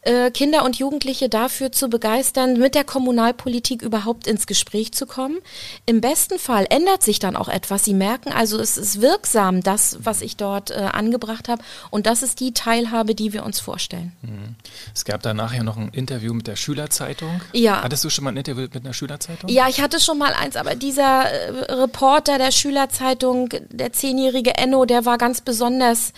äh, 0.01 0.31
Kinder 0.31 0.65
und 0.65 0.77
Jugendliche 0.77 1.29
dafür 1.29 1.71
zu 1.71 1.87
begeistern, 1.87 2.57
mit 2.57 2.73
der 2.75 2.83
Kommunalpolitik 2.83 3.81
überhaupt 3.81 4.27
ins 4.27 4.47
Gespräch 4.47 4.93
zu 4.93 5.05
kommen. 5.05 5.37
Im 5.85 6.01
besten 6.01 6.39
Fall 6.39 6.65
ändert 6.69 7.03
sich 7.03 7.19
dann 7.19 7.35
auch 7.35 7.47
etwas. 7.47 7.85
Sie 7.85 7.93
merken 7.93 8.31
also, 8.31 8.59
es 8.59 8.77
ist 8.77 9.01
wirksam, 9.01 9.61
das, 9.61 9.97
was 10.03 10.21
ich 10.21 10.37
dort 10.37 10.71
äh, 10.71 10.75
angebracht 10.75 11.49
habe. 11.49 11.63
Und 11.91 12.07
das 12.07 12.23
ist 12.23 12.39
die 12.39 12.53
Teilhabe, 12.53 13.13
die 13.13 13.33
wir 13.33 13.45
uns 13.45 13.59
vorstellen. 13.59 14.11
Mhm. 14.21 14.55
Es 14.93 15.05
gab 15.05 15.21
danach 15.21 15.53
ja 15.53 15.63
noch 15.63 15.77
ein 15.77 15.89
Interview 15.89 16.33
mit 16.33 16.47
der 16.47 16.55
Schülerzeitung. 16.55 17.41
Ja. 17.53 17.83
Hattest 17.83 18.03
du 18.03 18.09
schon 18.09 18.23
mal 18.23 18.31
ein 18.31 18.37
Interview 18.37 18.63
mit 18.63 18.75
einer 18.75 18.93
Schülerzeitung? 18.93 19.49
Ja, 19.49 19.67
ich 19.67 19.81
hatte 19.81 19.99
schon 19.99 20.17
mal 20.17 20.33
eins, 20.33 20.55
aber 20.55 20.75
dieser 20.75 21.29
äh, 21.29 21.73
Reporter 21.73 22.37
der 22.39 22.51
Schülerzeitung, 22.51 23.49
der 23.69 23.93
zehnjährige 23.93 24.57
Enno, 24.57 24.85
der 24.85 25.05
war 25.05 25.17
ganz 25.17 25.41
besonders 25.41 26.13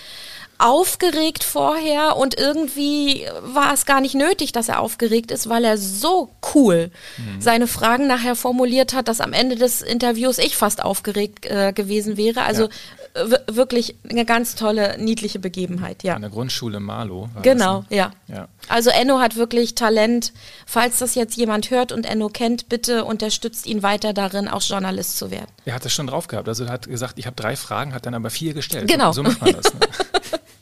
aufgeregt 0.64 1.44
vorher 1.44 2.16
und 2.16 2.40
irgendwie 2.40 3.28
war 3.42 3.74
es 3.74 3.86
gar 3.86 4.00
nicht 4.00 4.16
nötig, 4.16 4.54
dass 4.54 4.70
er 4.70 4.80
aufgeregt 4.80 5.30
ist, 5.30 5.50
weil 5.50 5.66
er 5.66 5.78
so 5.78 6.30
cool 6.56 6.90
mhm. 7.18 7.42
seine 7.42 7.68
Fragen 7.68 8.08
nachher 8.08 8.38
formuliert 8.38 8.94
hat, 8.94 9.10
dass 9.10 9.20
am 9.20 9.34
Ende 9.34 9.58
des 9.58 9.82
Interviews 9.82 10.38
ich 10.38 10.56
fast 10.56 10.82
aufgeregt 10.82 11.46
äh, 11.48 11.74
gewesen 11.74 12.16
wäre. 12.16 12.44
Also 12.44 12.70
ja. 13.16 13.28
wirklich 13.48 13.98
eine 14.10 14.24
ganz 14.24 14.56
tolle, 14.56 14.98
niedliche 15.00 15.38
Begebenheit, 15.38 16.02
ja. 16.02 16.16
An 16.16 16.22
der 16.22 16.32
Grundschule 16.32 16.80
Marlow. 16.80 17.28
Genau, 17.42 17.82
das, 17.82 17.90
ne? 17.90 17.98
ja. 17.98 18.12
ja. 18.30 18.48
Also 18.70 18.90
Enno 18.90 19.20
hat 19.20 19.36
wirklich 19.36 19.76
Talent. 19.76 20.32
Falls 20.66 21.00
das 21.00 21.14
jetzt 21.16 21.36
jemand 21.36 21.72
hört 21.72 21.92
und 21.92 22.06
Enno 22.06 22.30
kennt, 22.30 22.70
bitte 22.70 23.04
unterstützt 23.04 23.66
ihn 23.66 23.84
weiter 23.84 24.14
darin, 24.14 24.48
auch 24.48 24.62
Journalist 24.62 25.18
zu 25.18 25.30
werden. 25.30 25.52
Er 25.66 25.74
hat 25.74 25.86
es 25.86 25.92
schon 25.92 26.08
drauf 26.08 26.28
gehabt. 26.28 26.48
Also 26.48 26.64
er 26.64 26.72
hat 26.72 26.88
gesagt, 26.88 27.20
ich 27.20 27.26
habe 27.26 27.36
drei 27.36 27.58
Fragen, 27.58 27.94
hat 27.94 28.06
dann 28.06 28.14
aber 28.14 28.30
vier 28.30 28.54
gestellt. 28.54 28.88
Genau. 28.88 29.12
So, 29.12 29.24
so 29.24 29.24
macht 29.24 29.42
man 29.42 29.52
das. 29.52 29.74
Ne? 29.74 29.80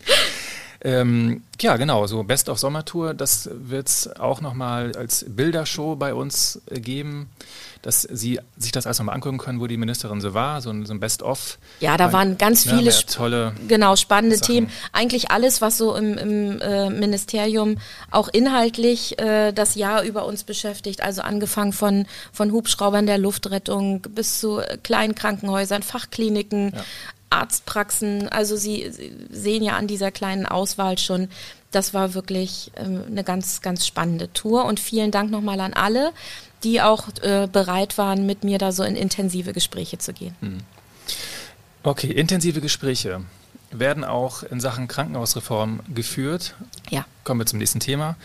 Ähm, 0.83 1.43
ja, 1.59 1.77
genau, 1.77 2.07
so 2.07 2.23
Best 2.23 2.49
of 2.49 2.57
Sommertour, 2.57 3.13
das 3.13 3.49
wird 3.53 3.87
es 3.87 4.15
auch 4.19 4.41
nochmal 4.41 4.93
als 4.95 5.23
Bildershow 5.27 5.95
bei 5.95 6.15
uns 6.15 6.59
äh, 6.71 6.79
geben, 6.79 7.29
dass 7.83 8.01
Sie 8.01 8.39
sich 8.57 8.71
das 8.71 8.87
alles 8.87 8.97
nochmal 8.97 9.13
angucken 9.13 9.37
können, 9.37 9.59
wo 9.59 9.67
die 9.67 9.77
Ministerin 9.77 10.21
so 10.21 10.33
war, 10.33 10.61
so 10.61 10.71
ein, 10.71 10.87
so 10.87 10.93
ein 10.93 10.99
Best-of. 10.99 11.59
Ja, 11.81 11.97
da 11.97 12.11
waren 12.13 12.37
ganz 12.39 12.65
ja, 12.65 12.75
viele 12.75 12.91
tolle 12.91 13.53
genau, 13.67 13.95
spannende 13.95 14.37
Sachen. 14.37 14.53
Themen. 14.53 14.71
Eigentlich 14.91 15.29
alles, 15.29 15.61
was 15.61 15.77
so 15.77 15.95
im, 15.95 16.17
im 16.17 16.61
äh, 16.61 16.89
Ministerium 16.89 17.77
auch 18.09 18.27
inhaltlich 18.29 19.19
äh, 19.19 19.51
das 19.51 19.75
Jahr 19.75 20.01
über 20.01 20.25
uns 20.25 20.43
beschäftigt, 20.43 21.01
also 21.01 21.21
angefangen 21.21 21.73
von, 21.73 22.07
von 22.33 22.51
Hubschraubern 22.51 23.05
der 23.05 23.19
Luftrettung 23.19 24.01
bis 24.01 24.39
zu 24.39 24.61
kleinen 24.81 25.13
Krankenhäusern, 25.13 25.83
Fachkliniken, 25.83 26.71
ja. 26.73 26.83
Arztpraxen. 27.31 28.29
Also 28.29 28.55
Sie, 28.55 28.91
Sie, 28.91 29.11
sehen 29.29 29.63
ja 29.63 29.77
an 29.77 29.87
dieser 29.87 30.11
kleinen 30.11 30.45
Auswahl 30.45 30.97
schon, 30.97 31.29
das 31.71 31.93
war 31.93 32.13
wirklich 32.13 32.71
ähm, 32.75 33.03
eine 33.07 33.23
ganz, 33.23 33.61
ganz 33.61 33.87
spannende 33.87 34.31
Tour. 34.33 34.65
Und 34.65 34.79
vielen 34.79 35.11
Dank 35.11 35.31
nochmal 35.31 35.59
an 35.59 35.73
alle, 35.73 36.11
die 36.63 36.81
auch 36.81 37.07
äh, 37.21 37.47
bereit 37.51 37.97
waren, 37.97 38.25
mit 38.25 38.43
mir 38.43 38.57
da 38.57 38.71
so 38.71 38.83
in 38.83 38.95
intensive 38.95 39.53
Gespräche 39.53 39.97
zu 39.97 40.13
gehen. 40.13 40.35
Hm. 40.41 40.59
Okay, 41.83 42.11
intensive 42.11 42.61
Gespräche 42.61 43.21
werden 43.71 44.03
auch 44.03 44.43
in 44.43 44.59
Sachen 44.59 44.87
Krankenhausreform 44.87 45.79
geführt. 45.93 46.55
Ja. 46.89 47.05
Kommen 47.23 47.39
wir 47.39 47.45
zum 47.45 47.59
nächsten 47.59 47.79
Thema. 47.79 48.17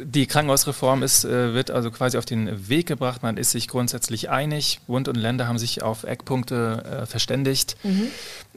Die 0.00 0.26
Krankenhausreform 0.26 1.02
ist, 1.02 1.24
äh, 1.24 1.54
wird 1.54 1.70
also 1.70 1.90
quasi 1.90 2.16
auf 2.16 2.24
den 2.24 2.68
Weg 2.68 2.86
gebracht. 2.86 3.22
Man 3.22 3.36
ist 3.36 3.50
sich 3.50 3.68
grundsätzlich 3.68 4.30
einig. 4.30 4.80
Bund 4.86 5.08
und 5.08 5.16
Länder 5.16 5.48
haben 5.48 5.58
sich 5.58 5.82
auf 5.82 6.04
Eckpunkte 6.04 7.02
äh, 7.02 7.06
verständigt. 7.06 7.76
Mhm. 7.82 8.08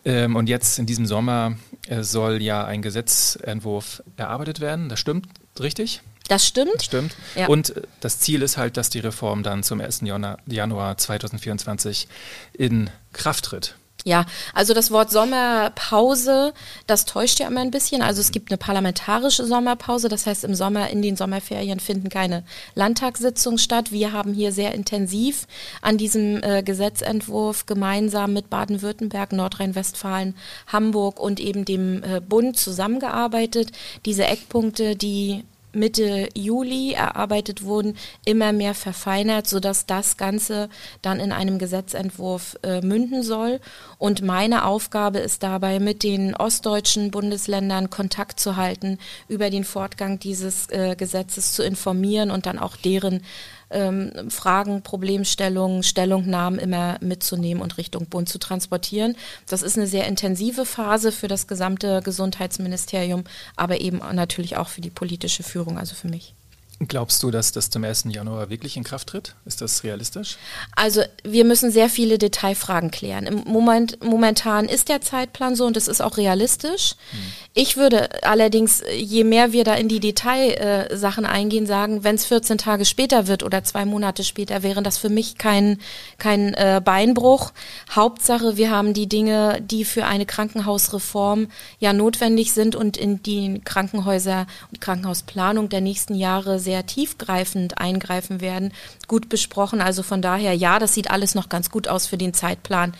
Ähm, 0.05 0.35
und 0.35 0.47
jetzt 0.47 0.79
in 0.79 0.85
diesem 0.85 1.05
Sommer 1.05 1.57
äh, 1.87 2.03
soll 2.03 2.41
ja 2.41 2.63
ein 2.63 2.81
Gesetzentwurf 2.81 4.03
erarbeitet 4.17 4.59
werden. 4.59 4.87
Das 4.87 4.99
stimmt, 4.99 5.27
richtig? 5.59 6.01
Das 6.27 6.45
stimmt. 6.45 6.75
Das 6.75 6.85
stimmt. 6.85 7.15
Ja. 7.35 7.47
Und 7.47 7.73
das 7.99 8.19
Ziel 8.19 8.41
ist 8.41 8.57
halt, 8.57 8.77
dass 8.77 8.89
die 8.89 8.99
Reform 8.99 9.43
dann 9.43 9.63
zum 9.63 9.81
1. 9.81 10.01
Januar 10.47 10.97
2024 10.97 12.07
in 12.53 12.89
Kraft 13.13 13.45
tritt. 13.45 13.75
Ja, 14.07 14.27
also 14.53 14.75
das 14.75 14.91
Wort 14.91 15.09
Sommerpause, 15.09 16.53
das 16.85 17.05
täuscht 17.05 17.39
ja 17.39 17.47
immer 17.47 17.61
ein 17.61 17.71
bisschen. 17.71 18.03
Also 18.03 18.21
es 18.21 18.31
gibt 18.31 18.51
eine 18.51 18.59
parlamentarische 18.59 19.47
Sommerpause, 19.47 20.09
das 20.09 20.27
heißt 20.27 20.43
im 20.43 20.53
Sommer 20.53 20.91
in 20.91 21.01
den 21.01 21.17
Sommerferien 21.17 21.79
finden 21.79 22.09
keine 22.09 22.43
Landtagssitzungen 22.75 23.57
statt. 23.57 23.91
Wir 23.91 24.11
haben 24.11 24.35
hier 24.35 24.51
sehr 24.51 24.75
intensiv 24.75 25.47
an 25.81 25.97
diesem 25.97 26.43
äh, 26.43 26.61
Gesetzentwurf 26.61 27.65
gemeinsam 27.65 28.33
mit 28.33 28.51
Baden-Württemberg, 28.51 29.31
Nordrhein-Westfalen, 29.31 30.35
Hamburg 30.67 31.19
und 31.19 31.39
eben 31.39 31.65
dem 31.65 32.03
äh, 32.03 32.21
Bund 32.21 32.59
zusammengearbeitet. 32.59 33.71
Diese 34.05 34.25
Eckpunkte, 34.25 34.95
die 34.95 35.43
Mitte 35.75 36.29
Juli 36.33 36.93
erarbeitet 36.93 37.63
wurden, 37.63 37.95
immer 38.25 38.53
mehr 38.53 38.73
verfeinert, 38.73 39.47
sodass 39.47 39.85
das 39.85 40.17
Ganze 40.17 40.69
dann 41.01 41.19
in 41.19 41.31
einem 41.31 41.59
Gesetzentwurf 41.59 42.57
äh, 42.63 42.81
münden 42.81 43.23
soll. 43.23 43.59
Und 43.97 44.21
meine 44.21 44.65
Aufgabe 44.65 45.19
ist 45.19 45.43
dabei, 45.43 45.79
mit 45.79 46.03
den 46.03 46.35
ostdeutschen 46.35 47.11
Bundesländern 47.11 47.89
Kontakt 47.89 48.39
zu 48.39 48.55
halten, 48.55 48.97
über 49.27 49.49
den 49.49 49.63
Fortgang 49.63 50.19
dieses 50.19 50.69
äh, 50.69 50.95
Gesetzes 50.97 51.53
zu 51.53 51.63
informieren 51.63 52.31
und 52.31 52.45
dann 52.45 52.59
auch 52.59 52.75
deren 52.75 53.21
ähm, 53.69 54.29
Fragen, 54.29 54.81
Problemstellungen, 54.81 55.83
Stellungnahmen 55.83 56.59
immer 56.59 56.97
mitzunehmen 57.01 57.61
und 57.61 57.77
Richtung 57.77 58.07
Bund 58.07 58.29
zu 58.29 58.39
transportieren. 58.39 59.15
Das 59.47 59.61
ist 59.61 59.77
eine 59.77 59.87
sehr 59.87 60.07
intensive 60.07 60.65
Phase 60.65 61.11
für 61.11 61.27
das 61.27 61.47
gesamte 61.47 62.01
Gesundheitsministerium, 62.03 63.23
aber 63.55 63.81
eben 63.81 63.99
natürlich 64.13 64.57
auch 64.57 64.67
für 64.67 64.81
die 64.81 64.89
politische 64.89 65.43
Führung, 65.43 65.77
also 65.77 65.95
für 65.95 66.07
mich. 66.07 66.33
Glaubst 66.79 67.23
du, 67.23 67.31
dass 67.31 67.53
das 67.53 67.69
zum 67.69 67.85
1. 67.85 68.07
Januar 68.09 68.49
wirklich 68.49 68.75
in 68.75 68.83
Kraft 68.83 69.07
tritt? 69.07 69.35
Ist 69.45 69.61
das 69.61 69.85
realistisch? 69.85 70.35
Also 70.75 71.03
wir 71.23 71.45
müssen 71.45 71.71
sehr 71.71 71.87
viele 71.87 72.17
Detailfragen 72.17 72.91
klären. 72.91 73.25
Im 73.25 73.43
Moment, 73.45 74.03
momentan 74.03 74.65
ist 74.65 74.89
der 74.89 74.99
Zeitplan 74.99 75.55
so 75.55 75.65
und 75.65 75.77
es 75.77 75.87
ist 75.87 76.01
auch 76.01 76.17
realistisch. 76.17 76.95
Hm. 77.11 77.19
Ich 77.53 77.77
würde 77.77 78.23
allerdings, 78.25 78.83
je 78.93 79.23
mehr 79.23 79.53
wir 79.53 79.63
da 79.63 79.75
in 79.75 79.87
die 79.87 80.01
Detailsachen 80.01 81.23
äh, 81.23 81.29
eingehen, 81.29 81.65
sagen, 81.65 82.03
wenn 82.03 82.15
es 82.15 82.25
14 82.25 82.57
Tage 82.57 82.83
später 82.83 83.27
wird 83.27 83.43
oder 83.43 83.63
zwei 83.63 83.85
Monate 83.85 84.25
später, 84.25 84.61
wäre 84.61 84.83
das 84.83 84.97
für 84.97 85.09
mich 85.09 85.37
kein, 85.37 85.79
kein 86.17 86.53
äh, 86.55 86.81
Beinbruch. 86.83 87.53
Hauptsache, 87.89 88.57
wir 88.57 88.69
haben 88.69 88.93
die 88.93 89.07
Dinge, 89.07 89.61
die 89.61 89.85
für 89.85 90.05
eine 90.05 90.25
Krankenhausreform 90.25 91.47
ja 91.79 91.93
notwendig 91.93 92.51
sind 92.51 92.75
und 92.75 92.97
in 92.97 93.23
die 93.23 93.61
Krankenhäuser 93.63 94.45
und 94.71 94.81
Krankenhausplanung 94.81 95.69
der 95.69 95.79
nächsten 95.79 96.15
Jahre 96.15 96.59
sehr 96.65 96.85
tiefgreifend 96.85 97.77
eingreifen 97.77 98.41
werden, 98.41 98.73
gut 99.07 99.29
besprochen. 99.29 99.81
Also 99.81 100.03
von 100.03 100.21
daher, 100.21 100.53
ja, 100.53 100.77
das 100.79 100.93
sieht 100.93 101.09
alles 101.09 101.33
noch 101.33 101.47
ganz 101.47 101.71
gut 101.71 101.87
aus 101.87 102.05
für 102.07 102.17
den 102.17 102.33
Zeitplan. 102.33 102.93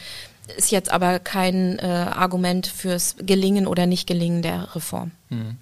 Ist 0.56 0.72
jetzt 0.72 0.92
aber 0.92 1.20
kein 1.20 1.78
äh, 1.80 1.86
Argument 1.86 2.68
fürs 2.68 3.18
Gelingen 3.20 3.68
oder 3.68 3.86
Nicht-Gelingen 3.88 4.42
der 4.42 4.74
Reform. 4.76 5.12
Mhm 5.30 5.58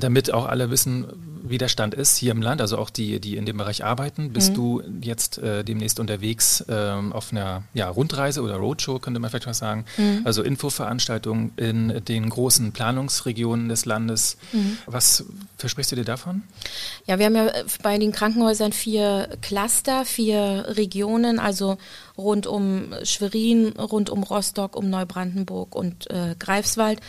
damit 0.00 0.32
auch 0.32 0.46
alle 0.46 0.70
wissen, 0.70 1.06
wie 1.42 1.58
der 1.58 1.68
Stand 1.68 1.94
ist 1.94 2.16
hier 2.16 2.32
im 2.32 2.42
Land, 2.42 2.60
also 2.60 2.78
auch 2.78 2.90
die, 2.90 3.20
die 3.20 3.36
in 3.36 3.46
dem 3.46 3.56
Bereich 3.56 3.84
arbeiten. 3.84 4.32
Bist 4.32 4.50
mhm. 4.50 4.54
du 4.54 4.82
jetzt 5.00 5.38
äh, 5.38 5.64
demnächst 5.64 5.98
unterwegs 6.00 6.64
ähm, 6.68 7.12
auf 7.12 7.32
einer 7.32 7.64
ja, 7.74 7.88
Rundreise 7.88 8.42
oder 8.42 8.56
Roadshow, 8.56 8.98
könnte 8.98 9.20
man 9.20 9.30
vielleicht 9.30 9.46
mal 9.46 9.54
sagen? 9.54 9.84
Mhm. 9.96 10.22
Also 10.24 10.42
Infoveranstaltungen 10.42 11.52
in 11.56 12.04
den 12.04 12.28
großen 12.28 12.72
Planungsregionen 12.72 13.68
des 13.68 13.84
Landes. 13.84 14.36
Mhm. 14.52 14.78
Was 14.86 15.24
versprichst 15.56 15.92
du 15.92 15.96
dir 15.96 16.04
davon? 16.04 16.42
Ja, 17.06 17.18
wir 17.18 17.26
haben 17.26 17.36
ja 17.36 17.50
bei 17.82 17.98
den 17.98 18.12
Krankenhäusern 18.12 18.72
vier 18.72 19.28
Cluster, 19.42 20.04
vier 20.04 20.66
Regionen, 20.68 21.38
also 21.38 21.78
rund 22.16 22.46
um 22.46 22.94
Schwerin, 23.02 23.68
rund 23.78 24.10
um 24.10 24.22
Rostock, 24.22 24.76
um 24.76 24.90
Neubrandenburg 24.90 25.74
und 25.74 26.10
äh, 26.10 26.34
Greifswald. 26.38 27.00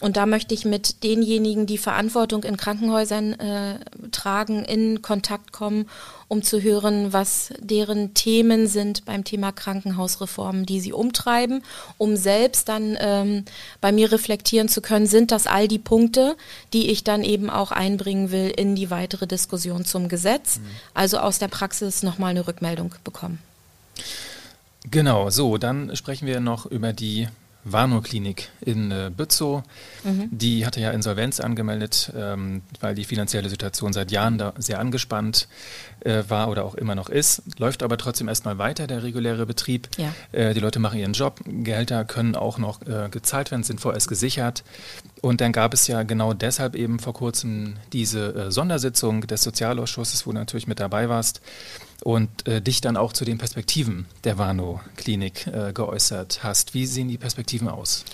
Und 0.00 0.16
da 0.16 0.26
möchte 0.26 0.54
ich 0.54 0.64
mit 0.64 1.02
denjenigen, 1.02 1.66
die 1.66 1.78
Verantwortung 1.78 2.44
in 2.44 2.56
Krankenhäusern 2.56 3.32
äh, 3.32 3.78
tragen, 4.12 4.64
in 4.64 5.02
Kontakt 5.02 5.50
kommen, 5.52 5.88
um 6.28 6.42
zu 6.42 6.62
hören, 6.62 7.12
was 7.12 7.52
deren 7.58 8.14
Themen 8.14 8.68
sind 8.68 9.04
beim 9.06 9.24
Thema 9.24 9.50
Krankenhausreformen, 9.50 10.66
die 10.66 10.78
sie 10.78 10.92
umtreiben, 10.92 11.64
um 11.96 12.16
selbst 12.16 12.68
dann 12.68 12.96
ähm, 13.00 13.44
bei 13.80 13.90
mir 13.90 14.12
reflektieren 14.12 14.68
zu 14.68 14.80
können, 14.80 15.06
sind 15.06 15.32
das 15.32 15.48
all 15.48 15.66
die 15.66 15.80
Punkte, 15.80 16.36
die 16.72 16.90
ich 16.90 17.02
dann 17.02 17.24
eben 17.24 17.50
auch 17.50 17.72
einbringen 17.72 18.30
will 18.30 18.52
in 18.56 18.76
die 18.76 18.90
weitere 18.90 19.26
Diskussion 19.26 19.84
zum 19.84 20.08
Gesetz. 20.08 20.58
Mhm. 20.58 20.66
Also 20.94 21.18
aus 21.18 21.40
der 21.40 21.48
Praxis 21.48 22.04
nochmal 22.04 22.30
eine 22.30 22.46
Rückmeldung 22.46 22.94
bekommen. 23.02 23.40
Genau, 24.88 25.28
so, 25.30 25.58
dann 25.58 25.96
sprechen 25.96 26.26
wir 26.26 26.38
noch 26.38 26.66
über 26.66 26.92
die 26.92 27.28
Warnow-Klinik 27.72 28.48
in 28.60 28.90
äh, 28.90 29.10
Bützow. 29.14 29.62
Mhm. 30.04 30.28
Die 30.30 30.66
hatte 30.66 30.80
ja 30.80 30.90
Insolvenz 30.90 31.40
angemeldet, 31.40 32.12
ähm, 32.16 32.62
weil 32.80 32.94
die 32.94 33.04
finanzielle 33.04 33.48
Situation 33.48 33.92
seit 33.92 34.10
Jahren 34.10 34.38
da 34.38 34.54
sehr 34.58 34.78
angespannt 34.78 35.48
äh, 36.00 36.22
war 36.28 36.48
oder 36.48 36.64
auch 36.64 36.74
immer 36.74 36.94
noch 36.94 37.08
ist. 37.08 37.42
Läuft 37.58 37.82
aber 37.82 37.96
trotzdem 37.98 38.28
erstmal 38.28 38.58
weiter, 38.58 38.86
der 38.86 39.02
reguläre 39.02 39.46
Betrieb. 39.46 39.88
Ja. 39.96 40.12
Äh, 40.32 40.54
die 40.54 40.60
Leute 40.60 40.78
machen 40.78 40.98
ihren 40.98 41.12
Job. 41.12 41.40
Gehälter 41.44 42.04
können 42.04 42.36
auch 42.36 42.58
noch 42.58 42.82
äh, 42.82 43.08
gezahlt 43.10 43.50
werden, 43.50 43.62
sind 43.62 43.80
vorerst 43.80 44.08
gesichert. 44.08 44.64
Und 45.20 45.40
dann 45.40 45.52
gab 45.52 45.74
es 45.74 45.86
ja 45.86 46.02
genau 46.04 46.32
deshalb 46.32 46.76
eben 46.76 46.98
vor 46.98 47.14
kurzem 47.14 47.76
diese 47.92 48.34
äh, 48.34 48.50
Sondersitzung 48.50 49.22
des 49.26 49.42
Sozialausschusses, 49.42 50.26
wo 50.26 50.30
du 50.30 50.38
natürlich 50.38 50.66
mit 50.66 50.80
dabei 50.80 51.08
warst 51.08 51.40
und 52.04 52.46
äh, 52.46 52.60
dich 52.60 52.80
dann 52.80 52.96
auch 52.96 53.12
zu 53.12 53.24
den 53.24 53.38
Perspektiven 53.38 54.06
der 54.24 54.38
Warnow-Klinik 54.38 55.46
äh, 55.46 55.72
geäußert 55.72 56.40
hast. 56.42 56.74
Wie 56.74 56.86
sehen 56.86 57.08
die 57.08 57.18
Perspektiven 57.18 57.68
aus? 57.68 58.04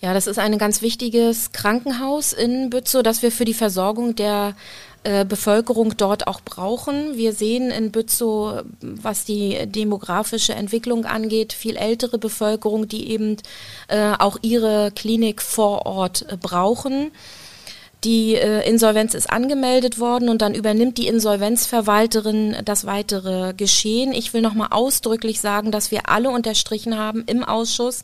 Ja, 0.00 0.14
das 0.14 0.26
ist 0.26 0.38
ein 0.38 0.58
ganz 0.58 0.82
wichtiges 0.82 1.52
Krankenhaus 1.52 2.32
in 2.32 2.70
Bützow, 2.70 3.04
das 3.04 3.22
wir 3.22 3.30
für 3.30 3.44
die 3.44 3.54
Versorgung 3.54 4.16
der 4.16 4.56
äh, 5.04 5.24
Bevölkerung 5.24 5.96
dort 5.96 6.26
auch 6.26 6.40
brauchen. 6.40 7.16
Wir 7.16 7.32
sehen 7.32 7.70
in 7.70 7.92
Bützow, 7.92 8.62
was 8.80 9.24
die 9.24 9.66
demografische 9.66 10.54
Entwicklung 10.54 11.06
angeht, 11.06 11.52
viel 11.52 11.76
ältere 11.76 12.18
Bevölkerung, 12.18 12.88
die 12.88 13.10
eben 13.10 13.36
äh, 13.88 14.12
auch 14.18 14.38
ihre 14.42 14.90
Klinik 14.90 15.40
vor 15.40 15.86
Ort 15.86 16.26
äh, 16.28 16.36
brauchen. 16.36 17.12
Die 18.04 18.34
äh, 18.34 18.68
Insolvenz 18.68 19.14
ist 19.14 19.30
angemeldet 19.30 20.00
worden 20.00 20.28
und 20.28 20.42
dann 20.42 20.54
übernimmt 20.54 20.98
die 20.98 21.06
Insolvenzverwalterin 21.06 22.56
das 22.64 22.84
weitere 22.84 23.54
Geschehen. 23.54 24.12
Ich 24.12 24.34
will 24.34 24.42
nochmal 24.42 24.68
ausdrücklich 24.72 25.40
sagen, 25.40 25.70
dass 25.70 25.92
wir 25.92 26.08
alle 26.08 26.30
unterstrichen 26.30 26.98
haben 26.98 27.22
im 27.26 27.44
Ausschuss, 27.44 28.02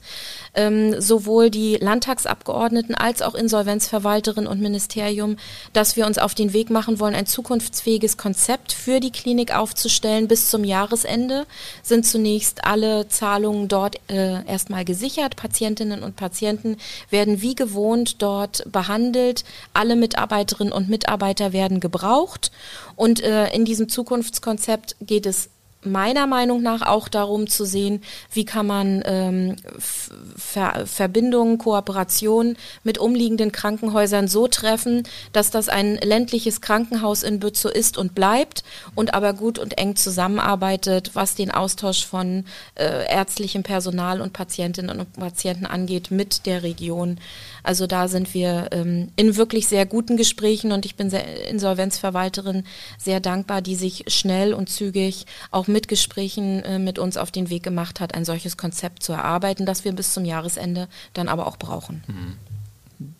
ähm, 0.55 1.01
sowohl 1.01 1.51
die 1.51 1.79
Landtagsabgeordneten 1.81 2.95
als 2.95 3.23
auch 3.23 3.35
Insolvenzverwalterin 3.35 4.47
und 4.47 4.61
Ministerium, 4.61 5.37
dass 5.73 5.97
wir 5.97 6.07
uns 6.07 6.19
auf 6.19 6.37
den 6.37 6.53
Weg 6.53 6.71
machen 6.71 7.01
wollen, 7.01 7.17
ein 7.17 7.27
zukunftsfähiges 7.27 8.17
Konzept 8.17 8.73
für 8.73 9.01
die 9.01 9.11
Klinik 9.11 9.53
aufzustellen. 9.53 10.29
Bis 10.29 10.49
zum 10.49 10.63
Jahresende 10.63 11.45
sind 11.83 12.07
zunächst 12.07 12.65
alle 12.65 13.09
Zahlungen 13.09 13.67
dort 13.67 13.97
äh, 14.09 14.45
erstmal 14.47 14.85
gesichert. 14.85 15.35
Patientinnen 15.35 16.05
und 16.05 16.15
Patienten 16.15 16.77
werden 17.11 17.43
wie 17.43 17.57
gewohnt 17.57 18.23
dort 18.23 18.65
behandelt. 18.71 19.43
Alle 19.75 19.88
alle 19.89 19.97
Mitarbeiterinnen 19.97 20.73
und 20.73 20.91
Mitarbeiter 20.91 21.55
werden 21.55 21.81
gebraucht. 21.81 22.53
Und 22.95 23.23
äh, 23.23 23.49
in 23.55 23.65
diesem 23.65 23.89
Zukunftskonzept 23.89 24.97
geht 25.01 25.25
es 25.25 25.49
meiner 25.83 26.27
Meinung 26.27 26.61
nach 26.61 26.83
auch 26.83 27.09
darum 27.09 27.47
zu 27.47 27.65
sehen, 27.65 28.03
wie 28.33 28.45
kann 28.45 28.67
man 28.67 29.03
ähm, 29.07 29.57
Ver 29.79 30.87
Verbindungen, 30.87 31.59
Kooperationen 31.59 32.57
mit 32.83 32.99
umliegenden 32.99 33.53
Krankenhäusern 33.53 34.27
so 34.27 34.49
treffen, 34.49 35.05
dass 35.33 35.51
das 35.51 35.69
ein 35.69 35.97
ländliches 35.97 36.61
Krankenhaus 36.61 37.23
in 37.23 37.39
Bützow 37.39 37.71
ist 37.71 37.97
und 37.97 38.15
bleibt 38.15 38.65
und 38.97 39.15
aber 39.15 39.35
gut 39.35 39.59
und 39.59 39.79
eng 39.79 39.95
zusammenarbeitet, 39.95 41.13
was 41.15 41.37
den 41.37 41.53
Austausch 41.53 42.05
von 42.05 42.45
äh, 42.75 43.09
ärztlichem 43.09 43.63
Personal 43.63 44.21
und 44.21 44.33
Patientinnen 44.33 44.99
und 44.99 45.13
Patienten 45.13 45.67
angeht 45.67 46.11
mit 46.11 46.47
der 46.47 46.65
Region. 46.65 47.19
Also 47.63 47.87
da 47.87 48.09
sind 48.09 48.35
wir 48.35 48.69
ähm, 48.73 49.09
in 49.17 49.37
wirklich 49.37 49.69
sehr 49.69 49.87
guten 49.87 50.17
Gesprächen 50.17 50.73
und 50.73 50.87
ich 50.87 50.97
bin 50.97 51.11
sehr 51.11 51.49
Insolvenzverwalterin 51.49 52.65
sehr 52.99 53.21
dankbar, 53.21 53.63
die 53.63 53.77
sich 53.77 54.05
schnell 54.09 54.55
und 54.55 54.69
zügig 54.69 55.27
auch 55.51 55.67
mit 55.69 55.78
Gesprächen 55.87 56.65
äh, 56.65 56.79
mit 56.81 56.99
uns 56.99 57.17
auf 57.17 57.31
den 57.31 57.51
Weg 57.51 57.63
gemacht 57.63 58.01
hat, 58.01 58.15
ein 58.15 58.25
solches 58.25 58.57
Konzept 58.57 59.03
zu 59.03 59.13
erarbeiten, 59.13 59.67
das 59.67 59.85
wir 59.85 59.93
bis 59.93 60.13
zum 60.13 60.25
Jahresende 60.25 60.89
dann 61.13 61.29
aber 61.29 61.47
auch 61.47 61.59
brauchen. 61.59 62.03
Mhm. 62.09 62.37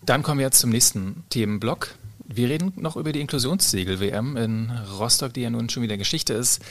Dann 0.05 0.23
kommen 0.23 0.39
wir 0.39 0.45
jetzt 0.45 0.59
zum 0.59 0.71
nächsten 0.71 1.23
Themenblock. 1.29 1.95
Wir 2.31 2.47
reden 2.47 2.73
noch 2.75 2.95
über 2.95 3.11
die 3.11 3.21
Inklusionssegel-WM 3.21 4.37
in 4.37 4.71
Rostock, 4.99 5.33
die 5.33 5.41
ja 5.41 5.49
nun 5.49 5.67
schon 5.67 5.81
wieder 5.81 5.97
Geschichte 5.97 6.33
ist. 6.33 6.61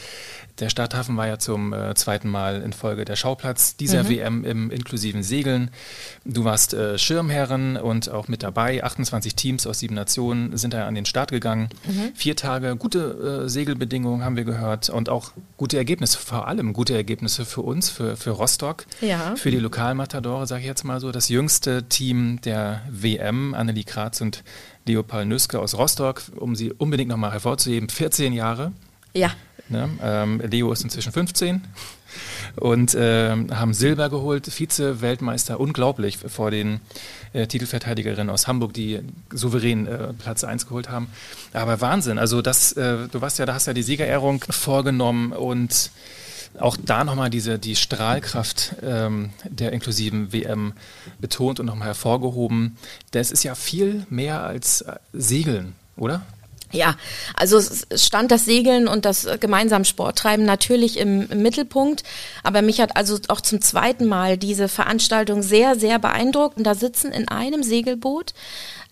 Der 0.61 0.69
Stadthafen 0.71 1.17
war 1.17 1.27
ja 1.27 1.39
zum 1.39 1.73
äh, 1.73 1.95
zweiten 1.95 2.29
Mal 2.29 2.63
in 2.63 2.73
Folge 2.73 3.05
der 3.05 3.17
Schauplatz 3.17 3.77
dieser 3.77 4.05
mhm. 4.05 4.09
WM 4.09 4.45
im 4.45 4.71
inklusiven 4.71 5.25
Segeln. 5.25 5.71
Du 6.25 6.45
warst 6.45 6.75
äh, 6.75 6.97
Schirmherrin 6.97 7.77
und 7.77 8.09
auch 8.09 8.29
mit 8.29 8.45
dabei. 8.45 8.85
28 8.85 9.35
Teams 9.35 9.67
aus 9.67 9.81
sieben 9.81 9.97
Nationen 9.97 10.57
sind 10.57 10.75
da 10.75 10.87
an 10.87 10.95
den 10.95 11.07
Start 11.07 11.33
gegangen. 11.33 11.69
Mhm. 11.87 12.13
Vier 12.15 12.37
Tage 12.37 12.77
gute 12.77 13.45
äh, 13.45 13.49
Segelbedingungen 13.49 14.25
haben 14.25 14.37
wir 14.37 14.45
gehört 14.45 14.91
und 14.91 15.09
auch 15.09 15.33
gute 15.57 15.77
Ergebnisse, 15.77 16.19
vor 16.19 16.47
allem 16.47 16.73
gute 16.73 16.95
Ergebnisse 16.95 17.45
für 17.45 17.63
uns, 17.63 17.91
für, 17.91 18.17
für 18.17 18.31
Rostock, 18.31 18.87
ja. 19.01 19.35
für 19.35 19.51
die 19.51 19.59
Lokalmatadore, 19.59 20.47
sage 20.47 20.61
ich 20.61 20.69
jetzt 20.69 20.85
mal 20.85 21.01
so. 21.01 21.11
Das 21.11 21.29
jüngste 21.29 21.89
Team 21.89 22.41
der 22.43 22.83
WM, 22.89 23.55
Annelie 23.55 23.85
Kratz 23.85 24.21
und 24.21 24.45
Leopold 24.89 25.29
Nüske 25.29 25.61
aus 25.61 25.77
Rostock, 25.77 26.23
um 26.37 26.57
sie 26.57 26.73
unbedingt 26.73 27.11
nochmal 27.11 27.33
hervorzuheben, 27.33 27.89
14 27.89 28.33
Jahre. 28.33 28.73
Ja. 29.15 29.33
Ne? 29.69 29.89
Ähm, 30.03 30.41
Leo 30.41 30.73
ist 30.73 30.83
inzwischen 30.83 31.13
15 31.13 31.63
und 32.57 32.95
äh, 32.95 33.31
haben 33.31 33.75
Silber 33.75 34.09
geholt, 34.09 34.47
Vize-Weltmeister, 34.47 35.61
unglaublich 35.61 36.19
vor 36.19 36.51
den 36.51 36.81
äh, 37.33 37.47
Titelverteidigerinnen 37.47 38.31
aus 38.31 38.47
Hamburg, 38.47 38.73
die 38.73 39.01
souverän 39.31 39.87
äh, 39.87 40.13
Platz 40.15 40.43
1 40.45 40.67
geholt 40.67 40.89
haben. 40.89 41.09
Aber 41.53 41.81
Wahnsinn, 41.81 42.19
also 42.19 42.41
das, 42.43 42.73
äh, 42.73 43.09
du 43.11 43.21
warst 43.21 43.39
ja, 43.39 43.47
da 43.47 43.55
hast 43.55 43.67
ja 43.67 43.75
die 43.75 43.83
Siegerehrung 43.83 44.43
vorgenommen 44.49 45.33
und 45.33 45.91
auch 46.59 46.77
da 46.77 47.05
nochmal 47.05 47.31
diese, 47.31 47.59
die 47.59 47.77
Strahlkraft 47.77 48.77
ähm, 48.83 49.31
der 49.45 49.73
inklusiven 49.73 50.33
WM 50.33 50.73
betont 51.21 51.61
und 51.61 51.67
nochmal 51.67 51.89
hervorgehoben. 51.89 52.77
Das 53.11 53.31
ist 53.31 53.45
ja 53.45 53.55
viel 53.55 54.07
mehr 54.09 54.43
als 54.43 54.83
äh, 54.83 54.97
Segeln, 55.13 55.75
oder? 55.97 56.23
Ja, 56.71 56.97
also 57.35 57.57
es 57.57 57.87
stand 57.95 58.31
das 58.31 58.45
Segeln 58.45 58.89
und 58.89 59.07
das 59.07 59.27
gemeinsam 59.41 59.85
Sporttreiben 59.85 60.45
natürlich 60.45 60.99
im, 60.99 61.31
im, 61.31 61.41
Mittelpunkt. 61.41 62.03
Aber 62.43 62.61
mich 62.61 62.81
hat 62.81 62.95
also 62.97 63.19
auch 63.29 63.41
zum 63.41 63.63
zweiten 63.63 64.07
Mal 64.07 64.37
diese 64.37 64.69
Veranstaltung 64.69 65.43
sehr, 65.43 65.77
sehr 65.77 65.99
beeindruckt. 65.99 66.59
Und 66.59 66.65
da 66.65 66.75
sitzen 66.75 67.11
in 67.11 67.29
einem 67.29 67.63
Segelboot 67.63 68.35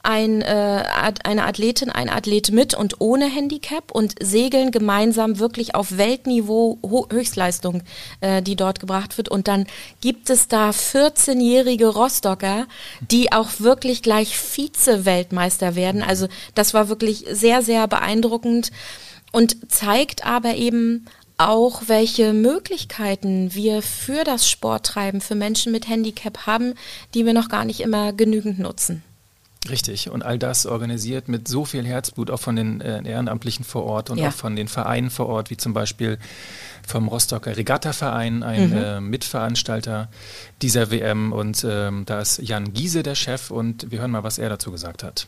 ein, 0.07 0.41
äh, 0.41 0.85
eine 1.25 1.45
Athletin, 1.45 1.91
ein 1.91 2.09
Athlet 2.09 2.53
mit 2.53 2.75
und 2.75 3.01
ohne 3.01 3.27
Handicap 3.27 3.91
und 3.91 4.15
segeln 4.23 4.71
gemeinsam 4.71 5.41
wirklich 5.41 5.75
auf 5.75 5.99
Weltniveau 5.99 6.79
Ho 6.83 7.09
Höchstleistung, 7.11 7.83
äh, 8.21 8.41
die 8.41 8.55
dort 8.55 8.79
gebracht 8.79 9.19
wird. 9.19 9.29
Und 9.29 9.49
dann 9.49 9.67
gibt 10.01 10.31
es 10.31 10.47
da 10.47 10.71
14-jährige 10.71 11.89
Rostocker, 11.89 12.67
die 13.11 13.33
auch 13.33 13.49
wirklich 13.59 14.01
gleich 14.01 14.39
Vize-Weltmeister 14.39 15.75
werden. 15.75 16.03
Also 16.03 16.29
das 16.55 16.73
war 16.73 16.89
wirklich 16.89 17.25
sehr, 17.29 17.63
sehr 17.63 17.89
beeindruckend 17.89 18.71
und 19.33 19.73
zeigt 19.73 20.25
aber 20.25 20.55
eben 20.55 21.07
auch, 21.37 21.83
welche 21.89 22.33
Möglichkeiten 22.33 23.53
wir 23.55 23.83
für 23.83 24.23
das 24.23 24.49
Sporttreiben 24.49 25.21
für 25.21 25.35
Menschen 25.35 25.73
mit 25.73 25.89
Handicap 25.89 26.47
haben, 26.47 26.75
die 27.13 27.27
wir 27.27 27.35
noch 27.35 27.49
gar 27.49 27.65
nicht 27.65 27.81
immer 27.81 28.13
genügend 28.13 28.61
nutzen. 28.61 29.03
Richtig, 29.69 30.11
und 30.11 30.25
all 30.25 30.39
das 30.39 30.67
organisiert 30.67 31.29
mit 31.29 31.49
so 31.49 31.65
viel 31.65 31.87
Herzblut, 31.87 32.31
auch 32.31 32.41
von 32.41 32.57
den 32.57 32.81
äh, 32.81 33.03
Ehrenamtlichen 33.09 33.65
vor 33.65 33.85
Ort 33.85 34.11
und 34.11 34.19
ja. 34.19 34.29
auch 34.29 34.33
von 34.33 34.55
den 34.57 34.69
Vereinen 34.69 35.11
vor 35.11 35.27
Ort, 35.27 35.51
wie 35.51 35.57
zum 35.57 35.75
Beispiel 35.75 36.19
vom 36.87 37.09
Rostocker 37.09 37.57
Regatta-Verein, 37.57 38.43
ein 38.43 38.71
mhm. 38.71 38.77
äh, 38.77 39.01
Mitveranstalter 39.01 40.09
dieser 40.63 40.91
WM. 40.91 41.33
Und 41.33 41.67
ähm, 41.69 42.05
da 42.07 42.21
ist 42.21 42.41
Jan 42.43 42.73
Giese 42.73 43.03
der 43.03 43.15
Chef 43.15 43.51
und 43.51 43.91
wir 43.91 44.01
hören 44.01 44.13
mal, 44.13 44.23
was 44.23 44.39
er 44.39 44.49
dazu 44.49 44.71
gesagt 44.71 45.03
hat. 45.03 45.27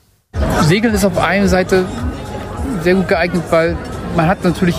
Segeln 0.62 0.94
ist 0.94 1.04
auf 1.04 1.18
einer 1.18 1.48
Seite 1.48 1.84
sehr 2.82 2.94
gut 2.94 3.08
geeignet, 3.08 3.42
weil 3.50 3.76
man 4.16 4.26
hat 4.26 4.44
natürlich 4.44 4.76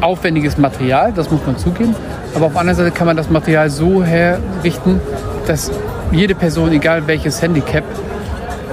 aufwendiges 0.00 0.56
Material, 0.56 1.12
das 1.12 1.30
muss 1.30 1.40
man 1.46 1.58
zugeben. 1.58 1.94
Aber 2.34 2.46
auf 2.46 2.52
der 2.52 2.60
anderen 2.60 2.76
Seite 2.76 2.90
kann 2.92 3.06
man 3.06 3.16
das 3.16 3.30
Material 3.30 3.70
so 3.70 4.04
herrichten, 4.04 5.00
dass 5.46 5.70
jede 6.12 6.34
Person, 6.34 6.72
egal 6.72 7.06
welches 7.06 7.40
Handicap, 7.42 7.84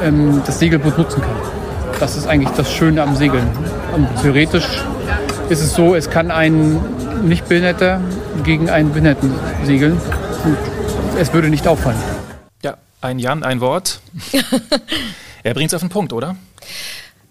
ähm, 0.04 0.42
das 0.46 0.60
Segelboot 0.60 0.98
nutzen 0.98 1.22
kann. 1.22 1.36
Das 2.00 2.18
ist 2.18 2.28
eigentlich 2.28 2.50
das 2.56 2.72
Schöne 2.72 3.02
am 3.02 3.16
Segeln. 3.16 3.48
Und 3.96 4.08
theoretisch 4.22 4.66
ist 5.50 5.62
es 5.62 5.74
so, 5.74 5.96
es 5.96 6.10
kann 6.10 6.32
ein 6.32 6.80
Nichtbehinderter 7.24 8.02
gegen 8.44 8.70
einen 8.70 8.90
Behinderten 8.90 9.34
segeln. 9.64 9.94
Und 10.44 10.58
es 11.18 11.34
würde 11.34 11.50
nicht 11.50 11.68
auffallen. 11.68 12.00
Ja, 12.64 12.78
ein 13.02 13.20
Jan, 13.20 13.44
ein 13.44 13.62
Wort. 13.62 14.02
er 15.44 15.54
bringt 15.54 15.70
es 15.70 15.74
auf 15.76 15.82
den 15.82 15.90
Punkt, 15.90 16.14
oder? 16.14 16.36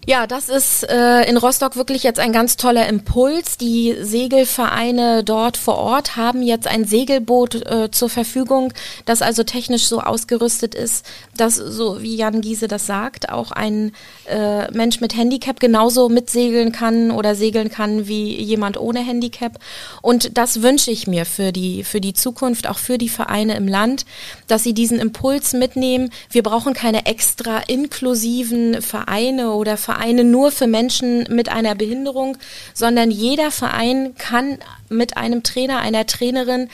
Ja, 0.05 0.27
das 0.27 0.49
ist 0.49 0.83
äh, 0.89 1.23
in 1.29 1.37
Rostock 1.37 1.77
wirklich 1.77 2.03
jetzt 2.03 2.19
ein 2.19 2.33
ganz 2.33 2.57
toller 2.57 2.89
Impuls. 2.89 3.57
Die 3.57 3.95
Segelvereine 4.01 5.23
dort 5.23 5.55
vor 5.55 5.77
Ort 5.77 6.17
haben 6.17 6.41
jetzt 6.43 6.67
ein 6.67 6.83
Segelboot 6.83 7.55
äh, 7.65 7.89
zur 7.89 8.09
Verfügung, 8.09 8.73
das 9.05 9.21
also 9.21 9.43
technisch 9.43 9.85
so 9.85 10.01
ausgerüstet 10.01 10.75
ist, 10.75 11.05
dass, 11.37 11.55
so 11.55 12.01
wie 12.01 12.17
Jan 12.17 12.41
Giese 12.41 12.67
das 12.67 12.85
sagt, 12.85 13.29
auch 13.29 13.51
ein 13.51 13.93
äh, 14.27 14.69
Mensch 14.73 14.99
mit 14.99 15.15
Handicap 15.15 15.61
genauso 15.61 16.09
mitsegeln 16.09 16.73
kann 16.73 17.09
oder 17.09 17.33
segeln 17.33 17.69
kann 17.69 18.05
wie 18.05 18.35
jemand 18.41 18.77
ohne 18.77 18.99
Handicap. 18.99 19.57
Und 20.01 20.37
das 20.37 20.61
wünsche 20.61 20.91
ich 20.91 21.07
mir 21.07 21.25
für 21.25 21.53
die, 21.53 21.85
für 21.85 22.01
die 22.01 22.13
Zukunft, 22.13 22.67
auch 22.67 22.77
für 22.77 22.97
die 22.97 23.09
Vereine 23.09 23.55
im 23.55 23.69
Land, 23.69 24.05
dass 24.47 24.63
sie 24.63 24.73
diesen 24.73 24.99
Impuls 24.99 25.53
mitnehmen. 25.53 26.09
Wir 26.29 26.43
brauchen 26.43 26.73
keine 26.73 27.05
extra 27.05 27.59
inklusiven 27.67 28.81
Vereine 28.81 29.53
oder 29.53 29.77
Vereine, 29.77 29.92
Vereine 29.93 30.23
nur 30.23 30.51
für 30.51 30.65
Menschen 30.65 31.25
mit 31.29 31.49
einer 31.49 31.75
Behinderung, 31.75 32.37
sondern 32.73 33.11
jeder 33.11 33.51
Verein 33.51 34.15
kann 34.17 34.57
mit 34.89 35.17
einem 35.17 35.43
Trainer, 35.43 35.79
einer 35.79 36.07
Trainerin 36.07 36.69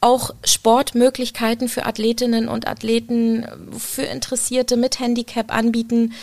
auch 0.00 0.30
Sportmöglichkeiten 0.42 1.68
für 1.68 1.84
Athletinnen 1.84 2.48
und 2.48 2.66
Athleten, 2.66 3.46
für 3.78 4.02
Interessierte 4.02 4.76
mit 4.78 5.00
Handicap 5.00 5.54
anbieten. 5.54 6.14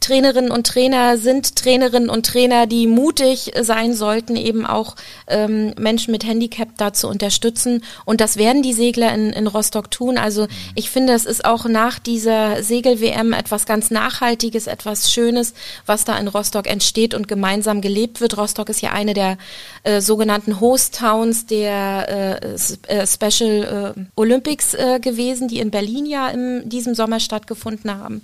Trainerinnen 0.00 0.50
und 0.50 0.66
Trainer 0.66 1.18
sind 1.18 1.56
Trainerinnen 1.56 2.08
und 2.08 2.24
Trainer, 2.24 2.66
die 2.66 2.86
mutig 2.86 3.52
sein 3.60 3.94
sollten, 3.94 4.36
eben 4.36 4.64
auch 4.64 4.94
ähm, 5.26 5.74
Menschen 5.78 6.12
mit 6.12 6.24
Handicap 6.24 6.68
da 6.76 6.92
zu 6.92 7.08
unterstützen. 7.08 7.82
Und 8.04 8.20
das 8.20 8.36
werden 8.36 8.62
die 8.62 8.72
Segler 8.72 9.12
in, 9.12 9.30
in 9.30 9.46
Rostock 9.46 9.90
tun. 9.90 10.16
Also 10.16 10.46
ich 10.74 10.90
finde, 10.90 11.14
es 11.14 11.24
ist 11.24 11.44
auch 11.44 11.64
nach 11.66 11.98
dieser 11.98 12.62
Segel-WM 12.62 13.32
etwas 13.32 13.66
ganz 13.66 13.90
Nachhaltiges, 13.90 14.66
etwas 14.66 15.12
Schönes, 15.12 15.54
was 15.84 16.04
da 16.04 16.16
in 16.16 16.28
Rostock 16.28 16.68
entsteht 16.68 17.14
und 17.14 17.26
gemeinsam 17.26 17.80
gelebt 17.80 18.20
wird. 18.20 18.36
Rostock 18.36 18.68
ist 18.68 18.80
ja 18.80 18.92
eine 18.92 19.14
der 19.14 19.36
äh, 19.82 20.00
sogenannten 20.00 20.60
Host 20.60 20.98
Towns 20.98 21.46
der 21.46 22.40
äh, 22.46 22.94
äh 22.94 23.06
Special 23.06 23.94
äh, 23.96 24.00
Olympics 24.16 24.74
äh, 24.74 25.00
gewesen, 25.00 25.48
die 25.48 25.58
in 25.58 25.70
Berlin 25.70 26.06
ja 26.06 26.28
in 26.28 26.68
diesem 26.68 26.94
Sommer 26.94 27.20
stattgefunden 27.20 27.90
haben. 27.90 28.22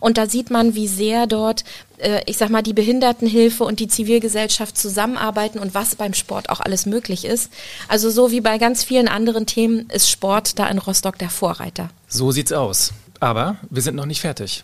Und 0.00 0.18
da 0.18 0.28
sieht 0.28 0.50
man, 0.50 0.74
wie 0.74 0.88
sehr 0.88 1.15
sehr 1.16 1.26
dort, 1.26 1.64
äh, 1.98 2.20
ich 2.26 2.36
sag 2.36 2.50
mal, 2.50 2.62
die 2.62 2.74
Behindertenhilfe 2.74 3.64
und 3.64 3.80
die 3.80 3.88
Zivilgesellschaft 3.88 4.76
zusammenarbeiten 4.76 5.58
und 5.58 5.74
was 5.74 5.94
beim 5.94 6.12
Sport 6.12 6.50
auch 6.50 6.60
alles 6.60 6.84
möglich 6.84 7.24
ist. 7.24 7.50
Also 7.88 8.10
so 8.10 8.30
wie 8.30 8.42
bei 8.42 8.58
ganz 8.58 8.84
vielen 8.84 9.08
anderen 9.08 9.46
Themen 9.46 9.88
ist 9.90 10.10
Sport 10.10 10.58
da 10.58 10.68
in 10.68 10.78
Rostock 10.78 11.18
der 11.18 11.30
Vorreiter. 11.30 11.88
So 12.08 12.32
sieht's 12.32 12.52
aus. 12.52 12.92
Aber 13.18 13.56
wir 13.70 13.80
sind 13.80 13.96
noch 13.96 14.04
nicht 14.04 14.20
fertig. 14.20 14.62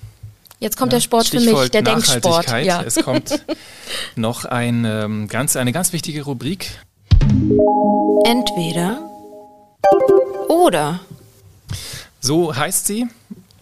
Jetzt 0.60 0.76
kommt 0.76 0.92
ja, 0.92 0.98
der 0.98 1.02
Sport 1.02 1.28
für 1.28 1.40
mich, 1.40 1.70
der 1.70 1.82
Denksport. 1.82 2.50
Ja. 2.62 2.82
Es 2.82 2.96
kommt 2.96 3.44
noch 4.14 4.44
ein, 4.44 4.84
ähm, 4.84 5.26
ganz, 5.28 5.56
eine 5.56 5.72
ganz 5.72 5.92
wichtige 5.94 6.22
Rubrik. 6.22 6.70
Entweder 8.24 9.00
oder. 10.48 11.00
So 12.20 12.54
heißt 12.54 12.86
sie. 12.86 13.08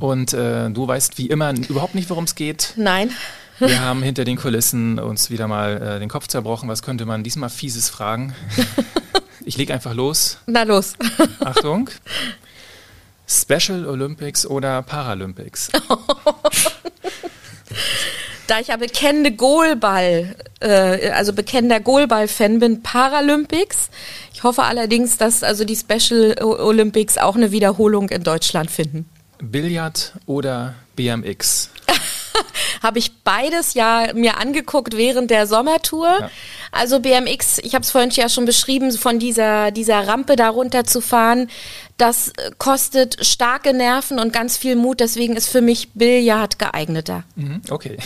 Und 0.00 0.32
äh, 0.32 0.70
du 0.70 0.88
weißt 0.88 1.18
wie 1.18 1.26
immer 1.26 1.54
überhaupt 1.68 1.94
nicht, 1.94 2.10
worum 2.10 2.24
es 2.24 2.34
geht. 2.34 2.72
Nein. 2.76 3.10
Wir 3.58 3.80
haben 3.84 4.02
hinter 4.02 4.24
den 4.24 4.36
Kulissen 4.36 4.98
uns 4.98 5.30
wieder 5.30 5.46
mal 5.46 5.80
äh, 5.80 5.98
den 6.00 6.08
Kopf 6.08 6.26
zerbrochen. 6.26 6.68
Was 6.68 6.82
könnte 6.82 7.06
man 7.06 7.22
diesmal 7.22 7.50
fieses 7.50 7.88
fragen? 7.88 8.34
Ich 9.44 9.56
leg 9.56 9.70
einfach 9.70 9.94
los. 9.94 10.38
Na 10.46 10.64
los. 10.64 10.92
Achtung. 11.40 11.88
Special 13.26 13.86
Olympics 13.86 14.46
oder 14.46 14.82
Paralympics? 14.82 15.70
da 18.46 18.60
ich 18.60 18.68
ja 18.68 18.76
bekennende 18.76 19.32
Goalball, 19.32 20.36
äh, 20.60 21.10
also 21.10 21.32
bekennender 21.32 21.80
Goalball-Fan 21.80 22.58
bin, 22.58 22.82
Paralympics. 22.82 23.90
Ich 24.34 24.42
hoffe 24.42 24.64
allerdings, 24.64 25.16
dass 25.16 25.42
also 25.42 25.64
die 25.64 25.76
Special 25.76 26.36
Olympics 26.42 27.16
auch 27.16 27.36
eine 27.36 27.50
Wiederholung 27.50 28.08
in 28.10 28.22
Deutschland 28.22 28.70
finden. 28.70 29.08
Billard 29.40 30.12
oder 30.26 30.74
BMX? 30.96 31.70
habe 32.82 32.98
ich 32.98 33.12
beides 33.22 33.74
ja 33.74 34.12
mir 34.14 34.38
angeguckt 34.38 34.96
während 34.96 35.30
der 35.30 35.46
Sommertour. 35.46 36.08
Ja. 36.20 36.30
Also 36.72 37.00
BMX, 37.00 37.58
ich 37.58 37.74
habe 37.74 37.82
es 37.82 37.90
vorhin 37.90 38.10
ja 38.10 38.28
schon 38.28 38.44
beschrieben, 38.44 38.92
von 38.92 39.18
dieser, 39.18 39.70
dieser 39.70 40.06
Rampe 40.06 40.36
da 40.36 40.48
runter 40.48 40.84
zu 40.84 41.00
fahren, 41.00 41.48
das 41.96 42.32
kostet 42.58 43.24
starke 43.26 43.74
Nerven 43.74 44.18
und 44.18 44.32
ganz 44.32 44.56
viel 44.56 44.76
Mut. 44.76 45.00
Deswegen 45.00 45.36
ist 45.36 45.48
für 45.48 45.60
mich 45.60 45.90
Billard 45.92 46.58
geeigneter. 46.58 47.24
Mhm, 47.36 47.62
okay. 47.70 47.98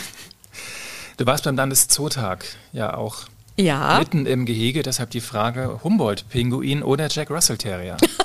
Du 1.17 1.25
warst 1.25 1.45
beim 1.45 1.55
Landeszootag 1.55 2.45
ja 2.73 2.95
auch 2.95 3.23
ja. 3.55 3.99
mitten 3.99 4.25
im 4.25 4.45
Gehege, 4.45 4.83
deshalb 4.83 5.11
die 5.11 5.21
Frage 5.21 5.79
Humboldt-Pinguin 5.83 6.83
oder 6.83 7.07
Jack 7.09 7.29
Russell 7.29 7.57
Terrier? 7.57 7.95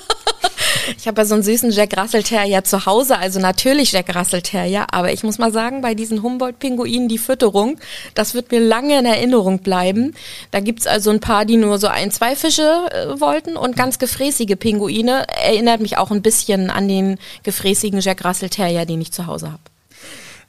Ich 0.96 1.07
habe 1.07 1.20
ja 1.20 1.24
so 1.24 1.35
einen 1.35 1.42
süßen 1.42 1.70
Jack 1.70 1.96
Russell 1.96 2.22
Terrier 2.22 2.64
zu 2.64 2.87
Hause, 2.87 3.18
also 3.18 3.40
natürlich 3.40 3.92
Jack 3.92 4.14
Russell 4.14 4.42
Terrier, 4.42 4.87
aber 4.92 5.12
ich 5.12 5.22
muss 5.22 5.38
mal 5.38 5.53
sagen, 5.53 5.81
bei 5.81 5.94
diesen 5.94 6.22
Humboldt-Pinguinen 6.22 7.09
die 7.09 7.18
Fütterung, 7.18 7.79
das 8.14 8.35
wird 8.35 8.50
mir 8.50 8.61
lange 8.61 8.98
in 8.98 9.07
Erinnerung 9.07 9.61
bleiben. 9.61 10.14
Da 10.50 10.61
gibt's 10.61 10.87
also 10.87 11.11
ein 11.11 11.20
paar, 11.20 11.44
die 11.44 11.57
nur 11.57 11.79
so 11.79 11.87
ein, 11.87 12.11
zwei 12.11 12.37
Fische 12.37 12.88
äh, 12.90 13.20
wollten 13.20 13.57
und 13.57 13.76
ganz 13.76 13.98
gefräßige 13.98 14.57
Pinguine. 14.59 15.26
Erinnert 15.42 15.81
mich 15.81 15.98
auch 15.98 16.11
ein 16.11 16.22
bisschen 16.22 16.70
an 16.70 16.88
den 16.88 17.18
gefräßigen 17.42 18.00
Jack 18.00 18.24
Russell 18.24 18.48
Terrier, 18.48 18.87
den 18.87 19.00
ich 19.00 19.12
zu 19.12 19.26
Hause 19.26 19.53
habe. 19.53 19.62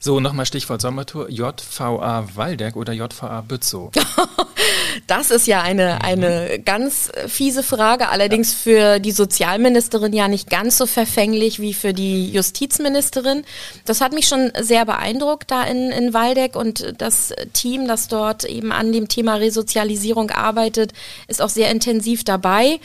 So, 0.04 0.18
nochmal 0.18 0.46
Stichwort 0.46 0.80
Sommertour. 0.80 1.30
JVA 1.30 2.26
Waldeck 2.34 2.74
oder 2.74 2.92
JVA 2.92 3.40
Bützow? 3.42 3.92
das 5.06 5.30
ist 5.30 5.46
ja 5.46 5.62
eine, 5.62 6.02
eine 6.02 6.58
ganz 6.58 7.10
fiese 7.26 7.62
Frage, 7.62 8.08
allerdings 8.08 8.52
für 8.54 8.98
die 8.98 9.12
Sozialministerin 9.12 10.12
ja 10.12 10.28
nicht 10.28 10.50
ganz 10.50 10.78
so 10.78 10.86
verfänglich 10.86 11.60
wie 11.60 11.74
für 11.74 11.92
die 11.92 12.30
Justizministerin. 12.30 13.44
Das 13.84 14.00
hat 14.00 14.12
mich 14.12 14.26
schon 14.28 14.52
sehr 14.60 14.84
beeindruckt 14.84 15.50
da 15.50 15.64
in, 15.64 15.90
in 15.90 16.14
Waldeck 16.14 16.56
und 16.56 16.94
das 16.98 17.32
Team, 17.52 17.86
das 17.86 18.08
dort 18.08 18.44
eben 18.44 18.72
an 18.72 18.92
dem 18.92 19.08
Thema 19.08 19.36
Resozialisierung 19.36 20.30
arbeitet, 20.30 20.92
ist 21.28 21.42
auch 21.42 21.48
sehr 21.48 21.70
intensiv 21.70 22.24
dabei. 22.24 22.80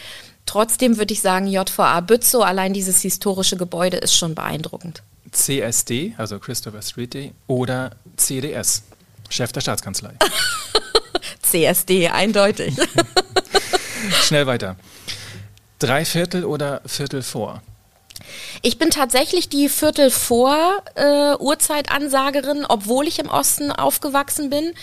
Trotzdem 0.46 0.98
würde 0.98 1.14
ich 1.14 1.22
sagen, 1.22 1.48
JVA 1.48 2.00
Bützow, 2.00 2.44
allein 2.44 2.74
dieses 2.74 3.02
historische 3.02 3.58
Gebäude 3.58 3.98
ist 3.98 4.16
schon 4.16 4.34
beeindruckend. 4.34 5.04
CSD, 5.32 6.14
also 6.18 6.40
Christopher 6.40 6.82
Street 6.82 7.14
Day, 7.14 7.34
oder 7.48 7.92
CDS, 8.16 8.84
Chef 9.30 9.52
der 9.52 9.62
Staatskanzlei. 9.62 10.14
CSD, 11.52 12.10
eindeutig. 12.10 12.76
Schnell 14.24 14.48
weiter. 14.48 14.76
Drei 15.80 16.06
Viertel 16.06 16.46
oder 16.46 16.82
Viertel 16.86 17.22
vor? 17.22 17.62
Ich 18.62 18.78
bin 18.78 18.90
tatsächlich 18.90 19.50
die 19.50 19.70
Viertel 19.70 20.10
vor 20.10 20.58
äh, 20.96 21.36
Uhrzeitansagerin, 21.38 22.66
obwohl 22.68 23.08
ich 23.08 23.20
im 23.20 23.30
Osten 23.30 23.72
aufgewachsen 23.72 24.50
bin. 24.50 24.74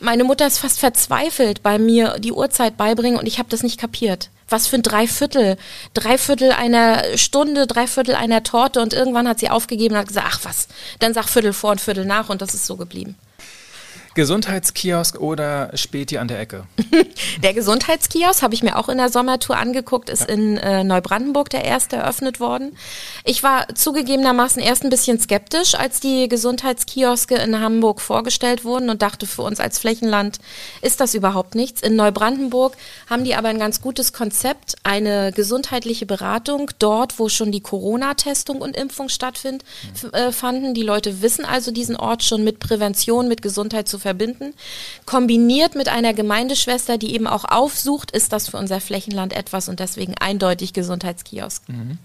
Meine 0.00 0.24
Mutter 0.24 0.46
ist 0.46 0.58
fast 0.58 0.78
verzweifelt 0.80 1.62
bei 1.62 1.78
mir 1.78 2.16
die 2.18 2.32
Uhrzeit 2.32 2.76
beibringen 2.76 3.18
und 3.18 3.26
ich 3.26 3.38
habe 3.38 3.50
das 3.50 3.62
nicht 3.62 3.78
kapiert. 3.78 4.30
Was 4.48 4.66
für 4.66 4.76
ein 4.76 4.82
Dreiviertel? 4.82 5.58
Dreiviertel 5.92 6.52
einer 6.52 7.18
Stunde, 7.18 7.66
Dreiviertel 7.66 8.14
einer 8.14 8.42
Torte 8.42 8.80
und 8.80 8.94
irgendwann 8.94 9.28
hat 9.28 9.38
sie 9.38 9.50
aufgegeben 9.50 9.94
und 9.94 10.00
hat 10.00 10.08
gesagt, 10.08 10.26
ach 10.30 10.40
was, 10.44 10.68
dann 10.98 11.12
sag 11.12 11.28
Viertel 11.28 11.52
vor 11.52 11.72
und 11.72 11.80
Viertel 11.80 12.06
nach 12.06 12.30
und 12.30 12.40
das 12.40 12.54
ist 12.54 12.66
so 12.66 12.76
geblieben. 12.76 13.16
Gesundheitskiosk 14.14 15.20
oder 15.20 15.70
Späti 15.74 16.18
an 16.18 16.28
der 16.28 16.40
Ecke? 16.40 16.64
der 17.42 17.54
Gesundheitskiosk 17.54 18.42
habe 18.42 18.54
ich 18.54 18.62
mir 18.62 18.76
auch 18.76 18.88
in 18.88 18.98
der 18.98 19.10
Sommertour 19.10 19.56
angeguckt, 19.56 20.08
ist 20.08 20.28
ja. 20.28 20.34
in 20.34 20.56
äh, 20.56 20.84
Neubrandenburg 20.84 21.50
der 21.50 21.64
erste 21.64 21.96
eröffnet 21.96 22.40
worden. 22.40 22.76
Ich 23.24 23.42
war 23.42 23.74
zugegebenermaßen 23.74 24.62
erst 24.62 24.84
ein 24.84 24.90
bisschen 24.90 25.20
skeptisch, 25.20 25.74
als 25.74 26.00
die 26.00 26.28
Gesundheitskioske 26.28 27.36
in 27.36 27.60
Hamburg 27.60 28.00
vorgestellt 28.00 28.64
wurden 28.64 28.90
und 28.90 29.02
dachte, 29.02 29.26
für 29.26 29.42
uns 29.42 29.60
als 29.60 29.78
Flächenland 29.78 30.38
ist 30.82 31.00
das 31.00 31.14
überhaupt 31.14 31.54
nichts. 31.54 31.82
In 31.82 31.96
Neubrandenburg 31.96 32.76
haben 33.08 33.24
die 33.24 33.34
aber 33.34 33.48
ein 33.48 33.58
ganz 33.58 33.80
gutes 33.80 34.12
Konzept, 34.12 34.76
eine 34.82 35.32
gesundheitliche 35.32 36.06
Beratung 36.06 36.70
dort, 36.78 37.18
wo 37.18 37.28
schon 37.28 37.52
die 37.52 37.60
Corona-Testung 37.60 38.60
und 38.60 38.76
Impfung 38.76 39.08
stattfinden. 39.08 39.64
Äh, 40.12 40.32
fanden. 40.32 40.74
Die 40.74 40.82
Leute 40.82 41.22
wissen 41.22 41.44
also 41.44 41.70
diesen 41.70 41.96
Ort 41.96 42.22
schon 42.22 42.44
mit 42.44 42.60
Prävention, 42.60 43.28
mit 43.28 43.42
Gesundheit 43.42 43.88
zu 43.88 43.97
verbinden. 43.98 44.54
Kombiniert 45.06 45.74
mit 45.74 45.88
einer 45.88 46.14
Gemeindeschwester, 46.14 46.98
die 46.98 47.14
eben 47.14 47.26
auch 47.26 47.44
aufsucht, 47.44 48.10
ist 48.10 48.32
das 48.32 48.48
für 48.48 48.56
unser 48.56 48.80
Flächenland 48.80 49.32
etwas 49.32 49.68
und 49.68 49.80
deswegen 49.80 50.16
eindeutig 50.18 50.72
Gesundheitskiosk. 50.72 51.68
Mhm. 51.68 51.98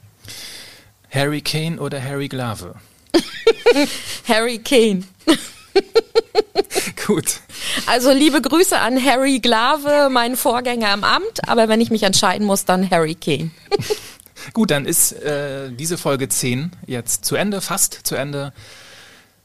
Harry 1.10 1.42
Kane 1.42 1.80
oder 1.80 2.04
Harry 2.04 2.28
Glave? 2.28 2.76
Harry 4.28 4.60
Kane. 4.60 5.04
Gut. 7.06 7.40
Also 7.86 8.12
liebe 8.12 8.42
Grüße 8.42 8.78
an 8.78 9.04
Harry 9.04 9.40
Glave, 9.40 10.10
meinen 10.10 10.36
Vorgänger 10.36 10.94
im 10.94 11.04
Amt, 11.04 11.48
aber 11.48 11.68
wenn 11.70 11.82
ich 11.82 11.92
mich 11.92 12.04
entscheiden 12.04 12.46
muss, 12.46 12.66
dann 12.66 12.90
Harry 12.90 13.16
Kane. 13.16 13.52
Gut, 14.54 14.72
dann 14.72 14.86
ist 14.86 15.14
äh, 15.14 15.72
diese 15.72 15.98
Folge 15.98 16.28
10 16.28 16.72
jetzt 16.86 17.26
zu 17.26 17.36
Ende, 17.36 17.62
fast 17.62 18.00
zu 18.04 18.16
Ende. 18.16 18.54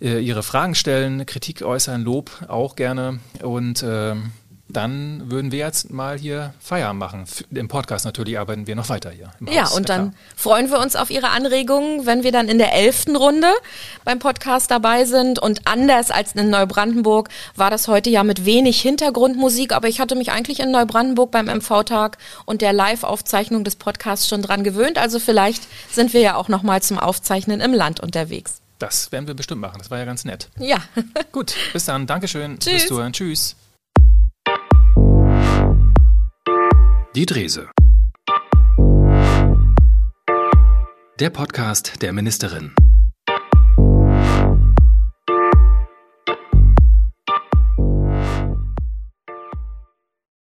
äh, 0.00 0.18
Ihre 0.18 0.42
Fragen 0.42 0.74
stellen, 0.74 1.26
Kritik 1.26 1.62
äußern, 1.62 2.02
Lob 2.02 2.30
auch 2.48 2.74
gerne. 2.76 3.20
Und 3.42 3.84
ähm, 3.86 4.32
dann 4.72 5.30
würden 5.30 5.52
wir 5.52 5.58
jetzt 5.58 5.90
mal 5.90 6.18
hier 6.18 6.54
Feierabend 6.60 6.98
machen. 7.00 7.24
Im 7.50 7.68
Podcast 7.68 8.04
natürlich 8.04 8.38
arbeiten 8.38 8.66
wir 8.66 8.74
noch 8.74 8.88
weiter 8.88 9.10
hier. 9.10 9.30
ja, 9.50 9.64
Haus. 9.64 9.76
und 9.76 9.88
dann 9.88 10.06
ja, 10.06 10.12
freuen 10.36 10.70
wir 10.70 10.78
uns 10.80 10.96
auf 10.96 11.10
Ihre 11.10 11.30
Anregungen, 11.30 12.06
wenn 12.06 12.22
wir 12.22 12.32
dann 12.32 12.48
in 12.48 12.58
der 12.58 12.72
elften 12.72 13.16
Runde 13.16 13.48
beim 14.04 14.18
Podcast 14.18 14.70
dabei 14.70 15.04
sind. 15.04 15.38
Und 15.38 15.66
anders 15.66 16.10
als 16.10 16.32
in 16.32 16.50
Neubrandenburg 16.50 17.28
war 17.56 17.70
das 17.70 17.88
heute 17.88 18.10
ja 18.10 18.24
mit 18.24 18.44
wenig 18.44 18.80
Hintergrundmusik, 18.80 19.72
aber 19.72 19.88
ich 19.88 20.00
hatte 20.00 20.14
mich 20.14 20.32
eigentlich 20.32 20.60
in 20.60 20.70
Neubrandenburg 20.70 21.30
beim 21.30 21.46
MV-Tag 21.46 22.18
und 22.44 22.62
der 22.62 22.72
Live-Aufzeichnung 22.72 23.64
des 23.64 23.76
Podcasts 23.76 24.28
schon 24.28 24.42
dran 24.42 24.64
gewöhnt. 24.64 24.98
Also 24.98 25.18
vielleicht 25.18 25.62
sind 25.90 26.12
wir 26.12 26.20
ja 26.20 26.36
auch 26.36 26.48
noch 26.48 26.62
mal 26.62 26.82
zum 26.82 26.98
Aufzeichnen 26.98 27.60
im 27.60 27.72
Land 27.74 28.00
unterwegs. 28.00 28.62
Das 28.78 29.12
werden 29.12 29.28
wir 29.28 29.34
bestimmt 29.34 29.60
machen. 29.60 29.78
Das 29.78 29.90
war 29.92 29.98
ja 29.98 30.04
ganz 30.04 30.24
nett. 30.24 30.48
Ja. 30.58 30.78
Gut, 31.32 31.54
bis 31.72 31.84
dann. 31.84 32.06
Dankeschön. 32.08 32.58
Tschüss. 32.58 32.88
Bis. 32.88 33.12
Tschüss. 33.12 33.56
Die 37.14 37.26
Drese. 37.26 37.68
Der 41.20 41.28
Podcast 41.28 42.00
der 42.00 42.14
Ministerin. 42.14 42.74